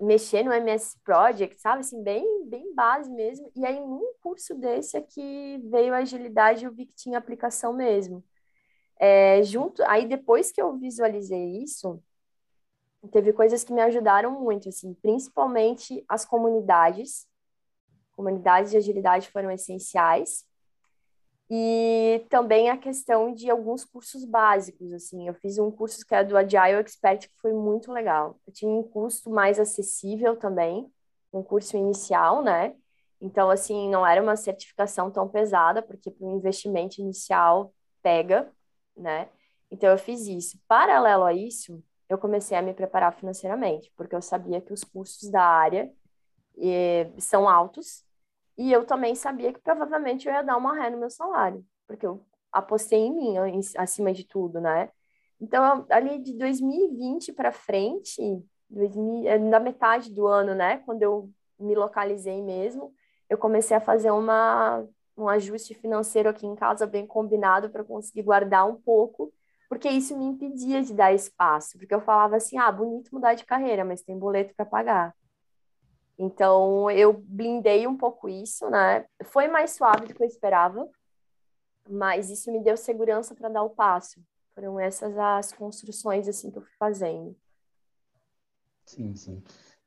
mexer 0.00 0.42
no 0.42 0.52
MS 0.52 0.98
Project, 1.04 1.60
sabe, 1.60 1.80
assim, 1.80 2.02
bem, 2.02 2.46
bem 2.48 2.74
base 2.74 3.10
mesmo. 3.10 3.50
E 3.54 3.66
aí 3.66 3.78
num 3.78 4.14
curso 4.22 4.54
desse 4.54 4.96
aqui 4.96 5.60
veio 5.70 5.92
a 5.92 5.98
agilidade, 5.98 6.64
eu 6.64 6.72
vi 6.72 6.86
que 6.86 6.94
tinha 6.94 7.18
aplicação 7.18 7.74
mesmo. 7.74 8.24
É, 8.98 9.42
junto, 9.42 9.82
aí 9.84 10.06
depois 10.06 10.50
que 10.50 10.60
eu 10.60 10.74
visualizei 10.78 11.62
isso, 11.62 12.02
teve 13.12 13.32
coisas 13.34 13.62
que 13.62 13.74
me 13.74 13.82
ajudaram 13.82 14.40
muito, 14.40 14.70
assim, 14.70 14.94
principalmente 14.94 16.02
as 16.08 16.24
comunidades 16.24 17.26
comunidades 18.16 18.70
de 18.70 18.78
agilidade 18.78 19.30
foram 19.30 19.50
essenciais. 19.50 20.44
E 21.48 22.26
também 22.28 22.70
a 22.70 22.76
questão 22.76 23.32
de 23.32 23.48
alguns 23.48 23.84
cursos 23.84 24.24
básicos, 24.24 24.92
assim, 24.92 25.28
eu 25.28 25.34
fiz 25.34 25.58
um 25.58 25.70
curso 25.70 26.04
que 26.04 26.14
é 26.14 26.24
do 26.24 26.36
Agile 26.36 26.80
Expert, 26.80 27.28
que 27.28 27.40
foi 27.40 27.52
muito 27.52 27.92
legal. 27.92 28.40
Eu 28.46 28.52
tinha 28.52 28.70
um 28.70 28.82
custo 28.82 29.30
mais 29.30 29.60
acessível 29.60 30.36
também, 30.36 30.90
um 31.32 31.42
curso 31.44 31.76
inicial, 31.76 32.42
né? 32.42 32.74
Então, 33.20 33.48
assim, 33.48 33.88
não 33.88 34.04
era 34.04 34.20
uma 34.20 34.36
certificação 34.36 35.10
tão 35.10 35.28
pesada, 35.28 35.82
porque 35.82 36.10
para 36.10 36.26
o 36.26 36.36
investimento 36.36 37.00
inicial 37.00 37.72
pega, 38.02 38.50
né? 38.96 39.28
Então, 39.70 39.90
eu 39.90 39.98
fiz 39.98 40.26
isso. 40.26 40.58
Paralelo 40.66 41.24
a 41.24 41.32
isso, 41.32 41.82
eu 42.08 42.18
comecei 42.18 42.56
a 42.56 42.62
me 42.62 42.74
preparar 42.74 43.14
financeiramente, 43.14 43.92
porque 43.96 44.14
eu 44.16 44.22
sabia 44.22 44.60
que 44.60 44.72
os 44.72 44.82
custos 44.82 45.30
da 45.30 45.42
área 45.42 45.92
eh, 46.58 47.10
são 47.18 47.48
altos 47.48 48.05
e 48.56 48.72
eu 48.72 48.84
também 48.84 49.14
sabia 49.14 49.52
que 49.52 49.60
provavelmente 49.60 50.26
eu 50.26 50.32
ia 50.32 50.42
dar 50.42 50.56
uma 50.56 50.74
ré 50.74 50.90
no 50.90 50.98
meu 50.98 51.10
salário, 51.10 51.64
porque 51.86 52.06
eu 52.06 52.24
apostei 52.52 53.00
em 53.00 53.14
mim 53.14 53.34
acima 53.76 54.12
de 54.12 54.24
tudo, 54.24 54.60
né? 54.60 54.90
Então, 55.40 55.86
ali 55.90 56.18
de 56.18 56.32
2020 56.34 57.32
para 57.32 57.52
frente, 57.52 58.20
2000, 58.70 59.28
é, 59.28 59.38
na 59.38 59.60
metade 59.60 60.12
do 60.12 60.26
ano, 60.26 60.54
né, 60.54 60.78
quando 60.78 61.02
eu 61.02 61.30
me 61.58 61.74
localizei 61.74 62.42
mesmo, 62.42 62.94
eu 63.28 63.36
comecei 63.38 63.76
a 63.76 63.80
fazer 63.80 64.10
uma, 64.10 64.86
um 65.16 65.28
ajuste 65.28 65.74
financeiro 65.74 66.28
aqui 66.28 66.46
em 66.46 66.54
casa 66.54 66.86
bem 66.86 67.06
combinado 67.06 67.70
para 67.70 67.84
conseguir 67.84 68.22
guardar 68.22 68.68
um 68.68 68.76
pouco, 68.76 69.32
porque 69.68 69.88
isso 69.88 70.16
me 70.16 70.24
impedia 70.24 70.82
de 70.82 70.94
dar 70.94 71.12
espaço, 71.12 71.76
porque 71.78 71.94
eu 71.94 72.00
falava 72.00 72.36
assim: 72.36 72.56
ah, 72.56 72.70
bonito 72.70 73.12
mudar 73.12 73.34
de 73.34 73.44
carreira, 73.44 73.84
mas 73.84 74.02
tem 74.02 74.18
boleto 74.18 74.54
para 74.54 74.64
pagar. 74.64 75.14
Então, 76.18 76.90
eu 76.90 77.12
blindei 77.12 77.86
um 77.86 77.96
pouco 77.96 78.28
isso, 78.28 78.68
né? 78.70 79.06
Foi 79.24 79.48
mais 79.48 79.72
suave 79.72 80.06
do 80.06 80.14
que 80.14 80.22
eu 80.22 80.26
esperava, 80.26 80.88
mas 81.88 82.30
isso 82.30 82.50
me 82.50 82.62
deu 82.62 82.76
segurança 82.76 83.34
para 83.34 83.48
dar 83.48 83.62
o 83.62 83.70
passo. 83.70 84.20
Foram 84.54 84.80
essas 84.80 85.16
as 85.18 85.52
construções 85.52 86.26
assim 86.26 86.50
que 86.50 86.58
eu 86.58 86.62
fui 86.62 86.72
fazendo. 86.78 87.36
Sim, 88.86 89.14
sim. 89.14 89.42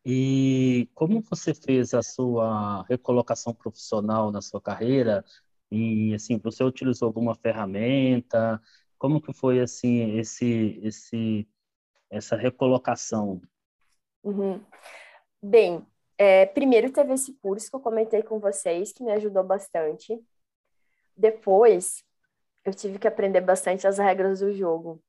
E 0.05 0.87
como 0.93 1.21
você 1.21 1.53
fez 1.53 1.93
a 1.93 2.03
sua 2.03 2.83
recolocação 2.83 3.53
profissional 3.53 4.31
na 4.31 4.41
sua 4.41 4.61
carreira? 4.61 5.25
E 5.71 6.13
assim, 6.13 6.37
você 6.37 6.63
utilizou 6.63 7.07
alguma 7.07 7.35
ferramenta? 7.35 8.61
Como 8.97 9.21
que 9.21 9.33
foi 9.33 9.59
assim 9.59 10.17
esse 10.17 10.79
esse 10.83 11.47
essa 12.09 12.35
recolocação? 12.35 13.41
Uhum. 14.23 14.63
Bem, 15.41 15.85
é, 16.19 16.45
primeiro 16.45 16.91
teve 16.91 17.13
esse 17.13 17.33
curso 17.35 17.69
que 17.69 17.75
eu 17.77 17.79
comentei 17.79 18.21
com 18.21 18.39
vocês, 18.39 18.91
que 18.91 19.01
me 19.01 19.13
ajudou 19.13 19.41
bastante. 19.41 20.21
Depois, 21.15 22.03
eu 22.65 22.73
tive 22.73 22.99
que 22.99 23.07
aprender 23.07 23.39
bastante 23.39 23.87
as 23.87 23.97
regras 23.97 24.41
do 24.41 24.51
jogo. 24.53 25.01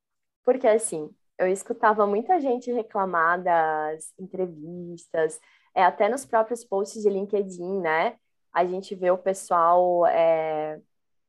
Porque, 0.45 0.65
assim, 0.65 1.13
eu 1.37 1.47
escutava 1.47 2.07
muita 2.07 2.39
gente 2.39 2.71
reclamar 2.71 3.43
das 3.43 4.13
entrevistas, 4.17 5.37
é, 5.75 5.83
até 5.83 6.07
nos 6.07 6.25
próprios 6.25 6.63
posts 6.63 7.03
de 7.03 7.09
LinkedIn, 7.09 7.81
né? 7.81 8.17
A 8.53 8.65
gente 8.65 8.95
vê 8.95 9.11
o 9.11 9.17
pessoal, 9.17 10.05
é, 10.07 10.79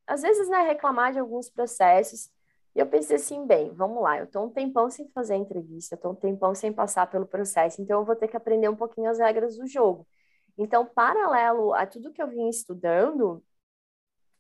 às 0.07 0.23
vezes, 0.23 0.49
né, 0.49 0.59
reclamar 0.63 1.13
de 1.13 1.19
alguns 1.19 1.51
processos. 1.51 2.31
E 2.75 2.81
eu 2.81 2.87
pensei 2.87 3.17
assim, 3.17 3.47
bem, 3.47 3.71
vamos 3.75 4.03
lá, 4.03 4.19
eu 4.19 4.25
estou 4.25 4.47
um 4.47 4.51
tempão 4.51 4.91
sem 4.91 5.09
fazer 5.11 5.37
entrevista, 5.37 5.95
estou 5.95 6.13
um 6.13 6.15
tempão 6.15 6.55
sem 6.55 6.73
passar 6.73 7.07
pelo 7.11 7.27
processo, 7.27 7.83
então 7.83 8.01
eu 8.01 8.05
vou 8.05 8.17
ter 8.17 8.29
que 8.29 8.37
aprender 8.37 8.69
um 8.69 8.77
pouquinho 8.77 9.11
as 9.11 9.19
regras 9.19 9.57
do 9.57 9.67
jogo. 9.67 10.07
Então, 10.57 10.87
paralelo 10.87 11.75
a 11.75 11.87
tudo 11.87 12.13
que 12.13 12.23
eu 12.23 12.29
vim 12.29 12.49
estudando, 12.49 13.43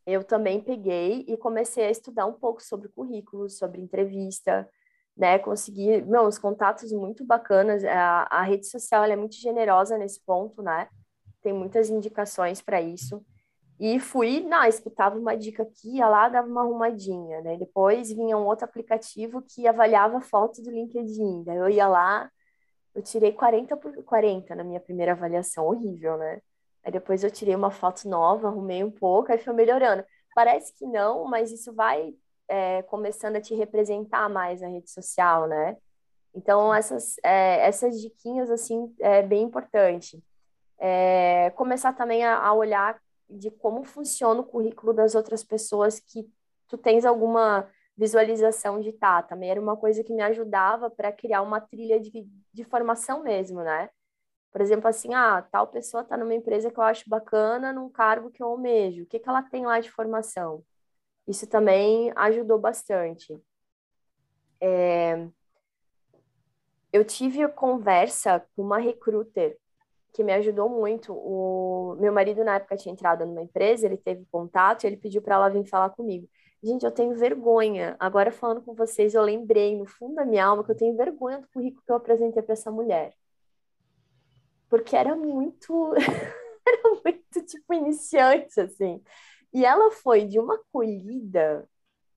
eu 0.06 0.24
também 0.24 0.60
peguei 0.60 1.24
e 1.28 1.36
comecei 1.36 1.84
a 1.84 1.90
estudar 1.90 2.26
um 2.26 2.32
pouco 2.32 2.62
sobre 2.62 2.88
currículo, 2.88 3.48
sobre 3.48 3.80
entrevista, 3.80 4.68
né? 5.16 5.38
Consegui, 5.38 6.02
não, 6.02 6.26
os 6.26 6.38
contatos 6.38 6.92
muito 6.92 7.24
bacanas. 7.24 7.84
A, 7.84 8.26
a 8.30 8.42
rede 8.42 8.66
social 8.66 9.04
é 9.04 9.16
muito 9.16 9.36
generosa 9.36 9.96
nesse 9.96 10.20
ponto, 10.20 10.62
né? 10.62 10.88
Tem 11.40 11.52
muitas 11.52 11.90
indicações 11.90 12.60
para 12.60 12.80
isso. 12.80 13.24
E 13.82 13.98
fui, 13.98 14.40
não, 14.44 14.64
escutava 14.64 15.18
uma 15.18 15.36
dica 15.36 15.64
aqui, 15.64 15.96
ia 15.96 16.08
lá, 16.08 16.28
dava 16.28 16.46
uma 16.46 16.62
arrumadinha, 16.62 17.40
né? 17.42 17.56
Depois 17.56 18.12
vinha 18.12 18.38
um 18.38 18.46
outro 18.46 18.64
aplicativo 18.64 19.42
que 19.42 19.66
avaliava 19.66 20.20
foto 20.20 20.62
do 20.62 20.70
LinkedIn. 20.70 21.42
Daí 21.42 21.56
eu 21.56 21.68
ia 21.68 21.88
lá, 21.88 22.30
eu 22.94 23.02
tirei 23.02 23.32
40 23.32 23.76
por 23.76 23.92
40 24.04 24.54
na 24.54 24.62
minha 24.62 24.78
primeira 24.80 25.12
avaliação, 25.12 25.66
horrível, 25.66 26.16
né? 26.16 26.40
Aí 26.84 26.92
depois 26.92 27.24
eu 27.24 27.30
tirei 27.30 27.56
uma 27.56 27.72
foto 27.72 28.08
nova, 28.08 28.46
arrumei 28.46 28.84
um 28.84 28.90
pouco, 28.90 29.32
aí 29.32 29.38
foi 29.38 29.52
melhorando. 29.52 30.04
Parece 30.32 30.72
que 30.74 30.86
não, 30.86 31.24
mas 31.24 31.50
isso 31.50 31.74
vai 31.74 32.14
é, 32.48 32.82
começando 32.82 33.36
a 33.36 33.40
te 33.40 33.52
representar 33.56 34.28
mais 34.28 34.60
na 34.60 34.68
rede 34.68 34.92
social, 34.92 35.48
né? 35.48 35.76
Então, 36.34 36.72
essas, 36.72 37.16
é, 37.24 37.66
essas 37.66 38.00
diquinhas, 38.00 38.48
assim, 38.48 38.94
é 39.00 39.22
bem 39.22 39.42
importante. 39.42 40.22
É, 40.78 41.50
começar 41.56 41.94
também 41.94 42.24
a, 42.24 42.38
a 42.38 42.52
olhar 42.54 43.01
de 43.32 43.50
como 43.50 43.84
funciona 43.84 44.40
o 44.40 44.44
currículo 44.44 44.92
das 44.92 45.14
outras 45.14 45.42
pessoas 45.44 46.00
que 46.00 46.30
tu 46.68 46.78
tens 46.78 47.04
alguma 47.04 47.68
visualização 47.96 48.80
de 48.80 48.92
tá, 48.92 49.22
também 49.22 49.50
era 49.50 49.60
uma 49.60 49.76
coisa 49.76 50.02
que 50.02 50.12
me 50.12 50.22
ajudava 50.22 50.90
para 50.90 51.12
criar 51.12 51.42
uma 51.42 51.60
trilha 51.60 52.00
de, 52.00 52.26
de 52.52 52.64
formação 52.64 53.22
mesmo, 53.22 53.62
né? 53.62 53.90
Por 54.50 54.60
exemplo, 54.60 54.88
assim, 54.88 55.14
ah, 55.14 55.42
tal 55.50 55.66
pessoa 55.68 56.02
está 56.02 56.16
numa 56.16 56.34
empresa 56.34 56.70
que 56.70 56.78
eu 56.78 56.84
acho 56.84 57.08
bacana, 57.08 57.72
num 57.72 57.88
cargo 57.88 58.30
que 58.30 58.42
eu 58.42 58.48
almejo, 58.48 59.04
o 59.04 59.06
que, 59.06 59.18
que 59.18 59.28
ela 59.28 59.42
tem 59.42 59.64
lá 59.64 59.80
de 59.80 59.90
formação? 59.90 60.64
Isso 61.26 61.46
também 61.46 62.12
ajudou 62.16 62.58
bastante. 62.58 63.40
É... 64.60 65.28
Eu 66.92 67.04
tive 67.04 67.46
conversa 67.48 68.40
com 68.54 68.62
uma 68.62 68.78
recruiter 68.78 69.58
que 70.12 70.22
me 70.22 70.32
ajudou 70.34 70.68
muito. 70.68 71.12
O 71.12 71.96
meu 71.98 72.12
marido, 72.12 72.44
na 72.44 72.56
época, 72.56 72.76
tinha 72.76 72.92
entrado 72.92 73.24
numa 73.24 73.42
empresa, 73.42 73.86
ele 73.86 73.96
teve 73.96 74.26
contato 74.30 74.84
e 74.84 74.86
ele 74.86 74.96
pediu 74.96 75.22
para 75.22 75.36
ela 75.36 75.48
vir 75.48 75.64
falar 75.66 75.90
comigo. 75.90 76.28
Gente, 76.62 76.84
eu 76.84 76.92
tenho 76.92 77.14
vergonha. 77.16 77.96
Agora, 77.98 78.30
falando 78.30 78.62
com 78.62 78.74
vocês, 78.74 79.14
eu 79.14 79.22
lembrei 79.22 79.76
no 79.76 79.86
fundo 79.86 80.14
da 80.16 80.24
minha 80.24 80.44
alma 80.44 80.62
que 80.64 80.70
eu 80.70 80.76
tenho 80.76 80.96
vergonha 80.96 81.40
do 81.40 81.48
currículo 81.48 81.82
que 81.84 81.90
eu 81.90 81.96
apresentei 81.96 82.42
para 82.42 82.52
essa 82.52 82.70
mulher. 82.70 83.14
Porque 84.68 84.96
era 84.96 85.16
muito. 85.16 85.92
era 86.66 86.82
muito, 87.04 87.44
tipo, 87.46 87.74
iniciante, 87.74 88.60
assim. 88.60 89.02
E 89.52 89.64
ela 89.64 89.90
foi 89.90 90.24
de 90.24 90.38
uma 90.38 90.54
acolhida, 90.54 91.68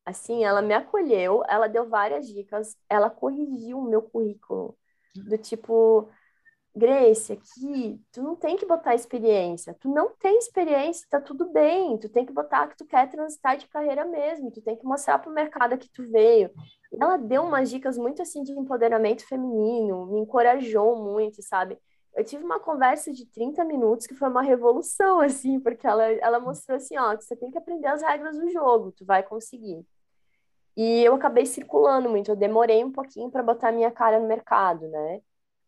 assim, 0.06 0.46
ela 0.46 0.62
me 0.62 0.74
acolheu, 0.74 1.44
ela 1.50 1.68
deu 1.68 1.90
várias 1.90 2.28
dicas, 2.28 2.78
ela 2.90 3.10
corrigiu 3.10 3.80
o 3.80 3.90
meu 3.90 4.02
currículo. 4.02 4.78
Do 5.16 5.38
tipo, 5.38 6.10
Grace, 6.78 7.32
aqui, 7.32 8.02
tu 8.12 8.22
não 8.22 8.36
tem 8.36 8.58
que 8.58 8.66
botar 8.66 8.94
experiência. 8.94 9.74
Tu 9.80 9.88
não 9.88 10.10
tem 10.20 10.38
experiência, 10.38 11.08
tá 11.10 11.22
tudo 11.22 11.46
bem. 11.46 11.98
Tu 11.98 12.10
tem 12.10 12.26
que 12.26 12.34
botar 12.34 12.68
que 12.68 12.76
tu 12.76 12.86
quer 12.86 13.10
transitar 13.10 13.56
de 13.56 13.66
carreira 13.68 14.04
mesmo. 14.04 14.52
Tu 14.52 14.62
tem 14.62 14.76
que 14.76 14.84
mostrar 14.86 15.20
pro 15.20 15.32
mercado 15.32 15.78
que 15.78 15.90
tu 15.90 16.06
veio. 16.12 16.52
E 16.92 17.02
ela 17.02 17.16
deu 17.18 17.44
umas 17.44 17.70
dicas 17.70 17.98
muito 17.98 18.22
assim 18.22 18.44
de 18.44 18.52
empoderamento 18.52 19.26
feminino, 19.26 20.06
me 20.08 20.20
encorajou 20.20 20.98
muito, 20.98 21.42
sabe? 21.42 21.80
Eu 22.14 22.24
tive 22.26 22.44
uma 22.44 22.60
conversa 22.60 23.12
de 23.12 23.26
30 23.26 23.64
minutos 23.64 24.06
que 24.06 24.16
foi 24.16 24.28
uma 24.30 24.42
revolução, 24.42 25.20
assim, 25.22 25.60
porque 25.62 25.88
ela, 25.88 26.04
ela 26.04 26.40
mostrou 26.42 26.76
assim, 26.78 26.98
ó, 26.98 27.16
você 27.16 27.36
tem 27.38 27.52
que 27.52 27.58
aprender 27.58 27.88
as 27.88 28.02
regras 28.02 28.38
do 28.38 28.50
jogo, 28.52 28.92
tu 28.92 29.06
vai 29.06 29.24
conseguir. 29.24 29.86
E 30.76 31.04
eu 31.04 31.16
acabei 31.16 31.46
circulando 31.46 32.10
muito, 32.10 32.32
eu 32.32 32.36
demorei 32.36 32.84
um 32.84 32.92
pouquinho 32.92 33.32
para 33.32 33.44
botar 33.44 33.72
minha 33.72 33.92
cara 33.92 34.20
no 34.20 34.28
mercado, 34.28 34.88
né? 34.90 35.22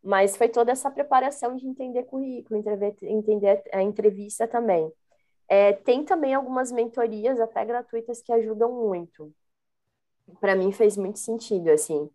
Mas 0.03 0.37
foi 0.37 0.47
toda 0.49 0.71
essa 0.71 0.89
preparação 0.91 1.55
de 1.55 1.67
entender 1.67 2.03
currículo, 2.03 2.59
entender 3.01 3.63
a 3.73 3.81
entrevista 3.81 4.47
também. 4.47 4.91
É, 5.47 5.73
tem 5.73 6.03
também 6.03 6.33
algumas 6.33 6.71
mentorias, 6.71 7.39
até 7.39 7.63
gratuitas, 7.65 8.21
que 8.21 8.31
ajudam 8.33 8.71
muito. 8.71 9.33
Para 10.39 10.55
mim 10.55 10.71
fez 10.71 10.97
muito 10.97 11.19
sentido, 11.19 11.69
assim. 11.69 12.09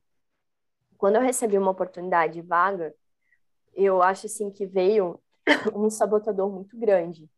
Quando 0.99 1.17
eu 1.17 1.23
recebi 1.23 1.59
uma 1.59 1.71
oportunidade 1.71 2.41
vaga, 2.43 2.95
eu 3.75 4.03
acho, 4.03 4.27
assim, 4.27 4.51
que 4.51 4.67
veio 4.67 5.19
um 5.75 5.91
sabotador 5.91 6.51
muito 6.51 6.79
grande. 6.79 7.29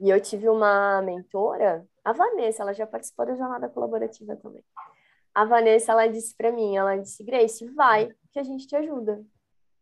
E 0.00 0.10
eu 0.10 0.20
tive 0.20 0.48
uma 0.48 1.00
mentora, 1.02 1.86
a 2.04 2.12
Vanessa, 2.12 2.62
ela 2.62 2.74
já 2.74 2.86
participou 2.86 3.24
da 3.24 3.36
jornada 3.36 3.68
colaborativa 3.68 4.34
também. 4.36 4.64
A 5.34 5.44
Vanessa, 5.44 5.92
ela 5.92 6.06
disse 6.06 6.34
para 6.36 6.52
mim, 6.52 6.76
ela 6.76 6.96
disse, 6.96 7.24
Grace, 7.24 7.66
vai, 7.74 8.10
que 8.32 8.38
a 8.38 8.42
gente 8.42 8.66
te 8.66 8.76
ajuda. 8.76 9.24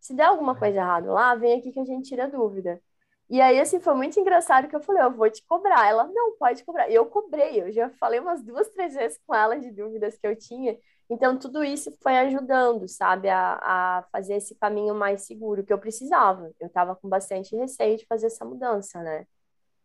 Se 0.01 0.15
der 0.15 0.25
alguma 0.25 0.57
coisa 0.59 0.79
errada 0.79 1.13
lá, 1.13 1.35
vem 1.35 1.59
aqui 1.59 1.73
que 1.73 1.81
a 1.81 1.85
gente 1.85 2.09
tira 2.09 2.29
dúvida. 2.29 2.81
E 3.29 3.41
aí, 3.41 3.61
assim, 3.61 3.79
foi 3.79 3.95
muito 3.95 4.19
engraçado 4.19 4.67
que 4.69 4.75
eu 4.75 4.81
falei, 4.81 5.03
eu 5.03 5.13
vou 5.13 5.31
te 5.31 5.45
cobrar. 5.47 5.89
Ela, 5.89 6.05
não, 6.05 6.37
pode 6.37 6.65
cobrar. 6.65 6.89
E 6.91 6.95
eu 6.95 7.07
cobrei, 7.07 7.63
eu 7.63 7.71
já 7.73 7.89
falei 7.91 8.19
umas 8.19 8.43
duas, 8.43 8.69
três 8.71 8.95
vezes 8.95 9.21
com 9.25 9.33
ela 9.33 9.57
de 9.59 9.71
dúvidas 9.71 10.19
que 10.19 10.27
eu 10.27 10.35
tinha. 10.35 10.77
Então, 11.09 11.39
tudo 11.39 11.63
isso 11.63 11.97
foi 12.03 12.17
ajudando, 12.19 12.89
sabe, 12.89 13.29
a, 13.29 13.59
a 13.63 14.03
fazer 14.11 14.35
esse 14.35 14.57
caminho 14.57 14.95
mais 14.97 15.23
seguro 15.23 15.65
que 15.65 15.73
eu 15.73 15.79
precisava. 15.79 16.51
Eu 16.59 16.67
estava 16.67 16.97
com 16.97 17.09
bastante 17.09 17.55
receio 17.55 17.97
de 17.99 18.07
fazer 18.07 18.27
essa 18.27 18.45
mudança, 18.45 19.01
né? 19.01 19.27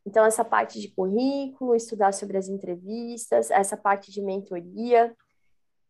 Então, 0.06 0.26
essa 0.26 0.46
parte 0.46 0.80
de 0.80 0.90
currículo, 0.90 1.76
estudar 1.76 2.14
sobre 2.14 2.38
as 2.38 2.48
entrevistas, 2.48 3.52
essa 3.52 3.78
parte 3.78 4.12
de 4.12 4.22
mentoria, 4.22 5.16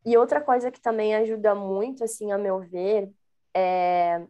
e 0.06 0.18
outra 0.18 0.40
coisa 0.42 0.72
que 0.72 0.80
também 0.80 1.16
ajuda 1.16 1.56
muito, 1.56 2.04
assim, 2.04 2.32
a 2.32 2.38
meu 2.38 2.60
ver, 2.60 3.12
é... 3.54 4.26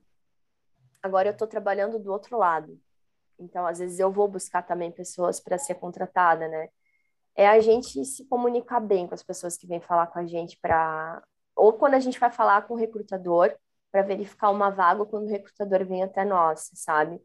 Agora 1.03 1.29
eu 1.29 1.34
estou 1.34 1.48
trabalhando 1.48 2.00
do 2.00 2.12
outro 2.12 2.38
lado. 2.38 2.79
Então, 3.39 3.65
às 3.67 3.79
vezes 3.79 4.00
eu 4.00 4.12
vou 4.12 4.27
buscar 4.27 4.63
também 4.63 4.91
pessoas 4.91 5.39
para 5.39 5.58
ser 5.58 5.75
contratada, 5.75 6.48
né? 6.48 6.70
É 7.36 7.48
a 7.48 7.60
gente 7.60 8.03
se 8.05 8.25
comunicar 8.27 8.79
bem 8.79 9.08
com 9.08 9.13
as 9.13 9.24
pessoas 9.24 9.58
que 9.58 9.67
vêm 9.67 9.82
falar 9.82 10.08
com 10.08 10.20
a 10.20 10.25
gente 10.25 10.58
para 10.60 11.22
ou 11.55 11.74
quando 11.74 11.96
a 11.96 12.00
gente 12.00 12.20
vai 12.20 12.32
falar 12.32 12.63
com 12.67 12.74
o 12.74 12.77
recrutador 12.77 13.55
para 13.91 14.01
verificar 14.01 14.50
uma 14.51 14.70
vaga 14.70 15.01
ou 15.01 15.05
quando 15.08 15.25
o 15.25 15.29
recrutador 15.32 15.86
vem 15.86 16.03
até 16.03 16.25
nós, 16.25 16.72
sabe? 16.75 17.22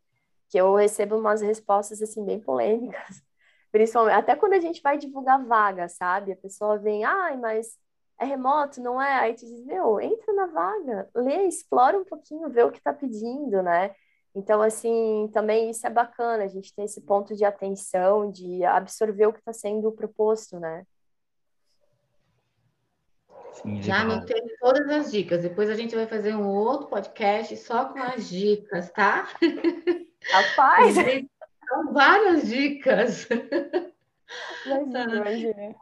Que 0.48 0.58
eu 0.60 0.74
recebo 0.74 1.16
umas 1.18 1.40
respostas 1.42 2.02
assim 2.02 2.24
bem 2.24 2.40
polêmicas, 2.40 3.22
principalmente 3.72 4.14
até 4.14 4.36
quando 4.36 4.54
a 4.54 4.60
gente 4.60 4.82
vai 4.82 4.98
divulgar 4.98 5.44
vaga, 5.44 5.88
sabe? 5.88 6.32
A 6.32 6.36
pessoa 6.36 6.78
vem, 6.78 7.04
ai, 7.04 7.36
mas 7.36 7.76
é 8.20 8.24
remoto, 8.24 8.80
não 8.82 9.00
é? 9.00 9.20
Aí 9.20 9.34
tu 9.34 9.46
diz, 9.46 9.64
meu, 9.64 9.98
entra 9.98 10.32
na 10.34 10.46
vaga, 10.46 11.08
lê, 11.14 11.46
explora 11.46 11.98
um 11.98 12.04
pouquinho, 12.04 12.50
vê 12.50 12.62
o 12.62 12.70
que 12.70 12.78
está 12.78 12.92
pedindo, 12.92 13.62
né? 13.62 13.94
Então, 14.34 14.60
assim, 14.60 15.28
também 15.32 15.70
isso 15.70 15.86
é 15.86 15.90
bacana, 15.90 16.44
a 16.44 16.48
gente 16.48 16.74
tem 16.74 16.84
esse 16.84 17.00
ponto 17.00 17.34
de 17.34 17.44
atenção, 17.44 18.30
de 18.30 18.62
absorver 18.64 19.26
o 19.26 19.32
que 19.32 19.38
está 19.38 19.52
sendo 19.52 19.90
proposto, 19.90 20.60
né? 20.60 20.84
Sim, 23.54 23.82
Já 23.82 24.02
anotei 24.02 24.40
todas 24.60 24.88
as 24.88 25.10
dicas. 25.10 25.42
Depois 25.42 25.68
a 25.68 25.74
gente 25.74 25.96
vai 25.96 26.06
fazer 26.06 26.34
um 26.34 26.46
outro 26.46 26.86
podcast 26.88 27.56
só 27.56 27.86
com 27.86 27.98
as 27.98 28.28
dicas, 28.28 28.90
tá? 28.90 29.28
Rapaz! 30.30 30.94
São 31.68 31.92
várias 31.92 32.48
dicas. 32.48 33.28
Imagina, 34.66 35.16
imagina. 35.16 35.76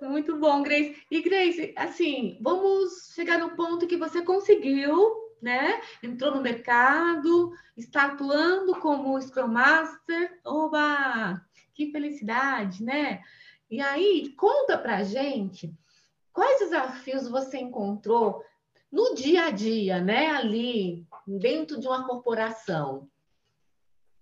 Muito 0.00 0.38
bom, 0.38 0.62
Grace. 0.62 0.96
E 1.10 1.20
Grace, 1.20 1.74
assim, 1.76 2.38
vamos 2.40 3.12
chegar 3.14 3.38
no 3.38 3.54
ponto 3.56 3.86
que 3.86 3.96
você 3.96 4.22
conseguiu, 4.22 5.14
né? 5.42 5.80
Entrou 6.02 6.34
no 6.34 6.40
mercado, 6.40 7.52
está 7.76 8.06
atuando 8.06 8.78
como 8.80 9.20
Scrum 9.20 9.48
Master. 9.48 10.40
Oba! 10.44 11.40
Que 11.74 11.90
felicidade, 11.92 12.82
né? 12.82 13.22
E 13.70 13.80
aí, 13.80 14.34
conta 14.36 14.76
pra 14.76 15.02
gente 15.02 15.72
quais 16.32 16.60
desafios 16.60 17.28
você 17.28 17.58
encontrou 17.58 18.42
no 18.90 19.14
dia 19.14 19.46
a 19.46 19.50
dia, 19.50 20.00
né? 20.00 20.30
Ali, 20.30 21.06
dentro 21.26 21.78
de 21.78 21.86
uma 21.86 22.06
corporação. 22.06 23.08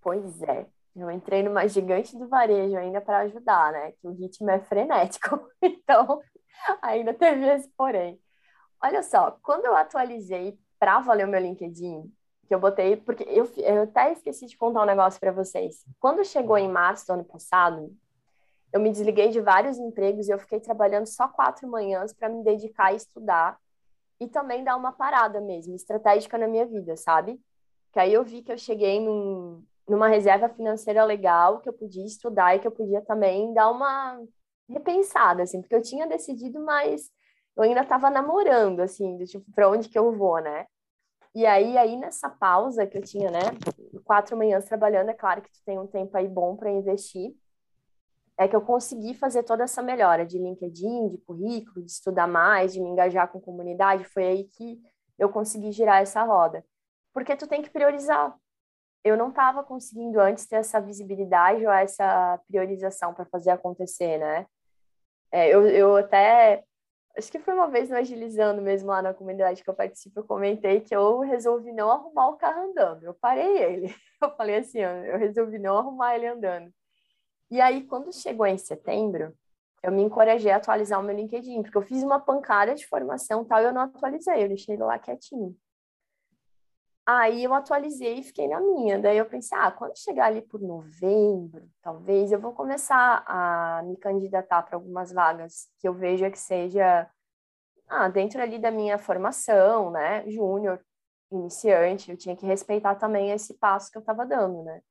Pois 0.00 0.42
é. 0.42 0.66
Eu 0.98 1.10
entrei 1.10 1.42
numa 1.42 1.66
gigante 1.68 2.18
do 2.18 2.28
varejo 2.28 2.76
ainda 2.76 3.00
para 3.00 3.20
ajudar, 3.20 3.72
né? 3.72 3.92
Que 3.92 4.08
o 4.08 4.12
ritmo 4.12 4.50
é 4.50 4.60
frenético. 4.60 5.48
Então, 5.62 6.20
ainda 6.82 7.14
teve 7.14 7.46
esse 7.46 7.68
porém. 7.76 8.20
Olha 8.82 9.02
só, 9.02 9.38
quando 9.42 9.64
eu 9.64 9.74
atualizei 9.76 10.58
para 10.78 11.00
valer 11.00 11.26
o 11.26 11.28
meu 11.28 11.40
LinkedIn, 11.40 12.12
que 12.46 12.54
eu 12.54 12.60
botei, 12.60 12.96
porque 12.96 13.24
eu, 13.24 13.48
eu 13.56 13.82
até 13.82 14.12
esqueci 14.12 14.46
de 14.46 14.56
contar 14.56 14.82
um 14.82 14.86
negócio 14.86 15.20
para 15.20 15.32
vocês. 15.32 15.84
Quando 16.00 16.24
chegou 16.24 16.56
em 16.56 16.68
março 16.68 17.06
do 17.06 17.12
ano 17.12 17.24
passado, 17.24 17.94
eu 18.72 18.80
me 18.80 18.90
desliguei 18.90 19.30
de 19.30 19.40
vários 19.40 19.78
empregos 19.78 20.28
e 20.28 20.32
eu 20.32 20.38
fiquei 20.38 20.60
trabalhando 20.60 21.06
só 21.06 21.28
quatro 21.28 21.68
manhãs 21.68 22.12
para 22.12 22.28
me 22.28 22.42
dedicar 22.42 22.86
a 22.86 22.94
estudar 22.94 23.58
e 24.20 24.26
também 24.26 24.64
dar 24.64 24.76
uma 24.76 24.92
parada 24.92 25.40
mesmo, 25.40 25.74
estratégica 25.74 26.36
na 26.36 26.48
minha 26.48 26.66
vida, 26.66 26.96
sabe? 26.96 27.40
Que 27.92 28.00
aí 28.00 28.12
eu 28.12 28.24
vi 28.24 28.42
que 28.42 28.52
eu 28.52 28.58
cheguei 28.58 29.00
num, 29.00 29.64
numa 29.88 30.08
reserva 30.08 30.48
financeira 30.48 31.04
legal 31.04 31.60
que 31.60 31.68
eu 31.68 31.72
podia 31.72 32.04
estudar 32.04 32.54
e 32.54 32.58
que 32.58 32.66
eu 32.66 32.72
podia 32.72 33.00
também 33.02 33.52
dar 33.54 33.70
uma 33.70 34.20
repensada, 34.68 35.42
assim, 35.42 35.60
porque 35.60 35.74
eu 35.74 35.82
tinha 35.82 36.06
decidido, 36.06 36.60
mas 36.60 37.10
eu 37.56 37.62
ainda 37.62 37.80
estava 37.80 38.10
namorando, 38.10 38.80
assim, 38.80 39.16
do 39.16 39.24
tipo, 39.24 39.50
para 39.52 39.68
onde 39.68 39.88
que 39.88 39.98
eu 39.98 40.12
vou, 40.12 40.40
né? 40.40 40.66
E 41.34 41.46
aí, 41.46 41.76
aí 41.78 41.96
nessa 41.96 42.28
pausa 42.28 42.86
que 42.86 42.98
eu 42.98 43.02
tinha, 43.02 43.30
né, 43.30 43.40
quatro 44.04 44.36
manhãs 44.36 44.64
trabalhando, 44.66 45.10
é 45.10 45.14
claro 45.14 45.42
que 45.42 45.50
tu 45.50 45.60
tem 45.64 45.78
um 45.78 45.86
tempo 45.86 46.16
aí 46.16 46.28
bom 46.28 46.56
para 46.56 46.70
investir, 46.70 47.34
é 48.36 48.46
que 48.46 48.54
eu 48.54 48.60
consegui 48.60 49.14
fazer 49.14 49.42
toda 49.42 49.64
essa 49.64 49.82
melhora 49.82 50.24
de 50.24 50.38
LinkedIn, 50.38 51.08
de 51.08 51.18
currículo, 51.18 51.84
de 51.84 51.90
estudar 51.90 52.28
mais, 52.28 52.72
de 52.72 52.80
me 52.80 52.88
engajar 52.88 53.28
com 53.30 53.40
comunidade, 53.40 54.04
foi 54.04 54.24
aí 54.24 54.44
que 54.44 54.80
eu 55.18 55.28
consegui 55.28 55.72
girar 55.72 56.00
essa 56.00 56.22
roda. 56.22 56.64
Porque 57.12 57.34
tu 57.34 57.48
tem 57.48 57.62
que 57.62 57.70
priorizar, 57.70 58.32
eu 59.04 59.16
não 59.16 59.28
estava 59.30 59.62
conseguindo 59.62 60.20
antes 60.20 60.46
ter 60.46 60.56
essa 60.56 60.80
visibilidade 60.80 61.64
ou 61.64 61.72
essa 61.72 62.40
priorização 62.48 63.14
para 63.14 63.24
fazer 63.26 63.50
acontecer, 63.50 64.18
né? 64.18 64.46
É, 65.30 65.48
eu, 65.48 65.66
eu 65.66 65.96
até, 65.96 66.64
acho 67.16 67.30
que 67.30 67.38
foi 67.38 67.54
uma 67.54 67.68
vez 67.68 67.90
no 67.90 67.96
Agilizando 67.96 68.62
mesmo 68.62 68.88
lá 68.88 69.02
na 69.02 69.14
comunidade 69.14 69.62
que 69.62 69.70
eu 69.70 69.74
participo, 69.74 70.20
eu 70.20 70.24
comentei 70.24 70.80
que 70.80 70.94
eu 70.94 71.20
resolvi 71.20 71.72
não 71.72 71.90
arrumar 71.90 72.28
o 72.28 72.36
carro 72.36 72.70
andando, 72.70 73.04
eu 73.04 73.14
parei 73.14 73.58
ele. 73.58 73.94
Eu 74.20 74.34
falei 74.34 74.56
assim, 74.56 74.80
eu 74.80 75.16
resolvi 75.16 75.60
não 75.60 75.78
arrumar 75.78 76.16
ele 76.16 76.26
andando. 76.26 76.74
E 77.48 77.60
aí, 77.60 77.84
quando 77.84 78.12
chegou 78.12 78.44
em 78.44 78.58
setembro, 78.58 79.32
eu 79.80 79.92
me 79.92 80.02
encorajei 80.02 80.50
a 80.50 80.56
atualizar 80.56 80.98
o 80.98 81.04
meu 81.04 81.14
LinkedIn, 81.14 81.62
porque 81.62 81.78
eu 81.78 81.82
fiz 81.82 82.02
uma 82.02 82.18
pancada 82.18 82.74
de 82.74 82.84
formação 82.86 83.44
tal 83.44 83.60
e 83.60 83.66
eu 83.66 83.72
não 83.72 83.82
atualizei, 83.82 84.42
eu 84.42 84.48
deixei 84.48 84.74
ele 84.74 84.82
lá 84.82 84.98
quietinho. 84.98 85.56
Aí 87.10 87.42
eu 87.42 87.54
atualizei 87.54 88.18
e 88.18 88.22
fiquei 88.22 88.46
na 88.46 88.60
minha. 88.60 88.98
Daí 88.98 89.16
eu 89.16 89.24
pensei, 89.24 89.56
ah, 89.56 89.70
quando 89.70 89.96
chegar 89.96 90.26
ali 90.26 90.42
por 90.42 90.60
novembro, 90.60 91.66
talvez 91.80 92.30
eu 92.30 92.38
vou 92.38 92.52
começar 92.52 93.24
a 93.26 93.82
me 93.82 93.96
candidatar 93.96 94.62
para 94.62 94.76
algumas 94.76 95.10
vagas 95.10 95.70
que 95.78 95.88
eu 95.88 95.94
veja 95.94 96.30
que 96.30 96.38
seja 96.38 97.08
ah, 97.88 98.08
dentro 98.10 98.42
ali 98.42 98.58
da 98.58 98.70
minha 98.70 98.98
formação, 98.98 99.90
né? 99.90 100.28
Júnior, 100.28 100.84
iniciante, 101.32 102.10
eu 102.10 102.16
tinha 102.18 102.36
que 102.36 102.44
respeitar 102.44 102.94
também 102.96 103.30
esse 103.30 103.54
passo 103.54 103.90
que 103.90 103.96
eu 103.96 104.00
estava 104.00 104.26
dando, 104.26 104.62
né? 104.64 104.82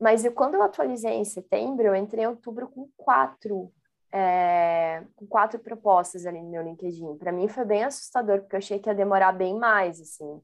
Mas 0.00 0.24
eu, 0.24 0.32
quando 0.32 0.54
eu 0.56 0.62
atualizei 0.64 1.12
em 1.12 1.24
setembro, 1.24 1.86
eu 1.86 1.94
entrei 1.94 2.24
em 2.24 2.28
outubro 2.28 2.68
com 2.68 2.88
quatro, 2.96 3.72
é, 4.12 5.04
com 5.14 5.26
quatro 5.28 5.60
propostas 5.60 6.26
ali 6.26 6.42
no 6.42 6.50
meu 6.50 6.62
LinkedIn. 6.62 7.18
Para 7.18 7.30
mim 7.30 7.46
foi 7.46 7.64
bem 7.64 7.84
assustador, 7.84 8.40
porque 8.40 8.56
eu 8.56 8.58
achei 8.58 8.80
que 8.80 8.88
ia 8.90 8.94
demorar 8.96 9.30
bem 9.32 9.56
mais, 9.56 10.00
assim. 10.00 10.42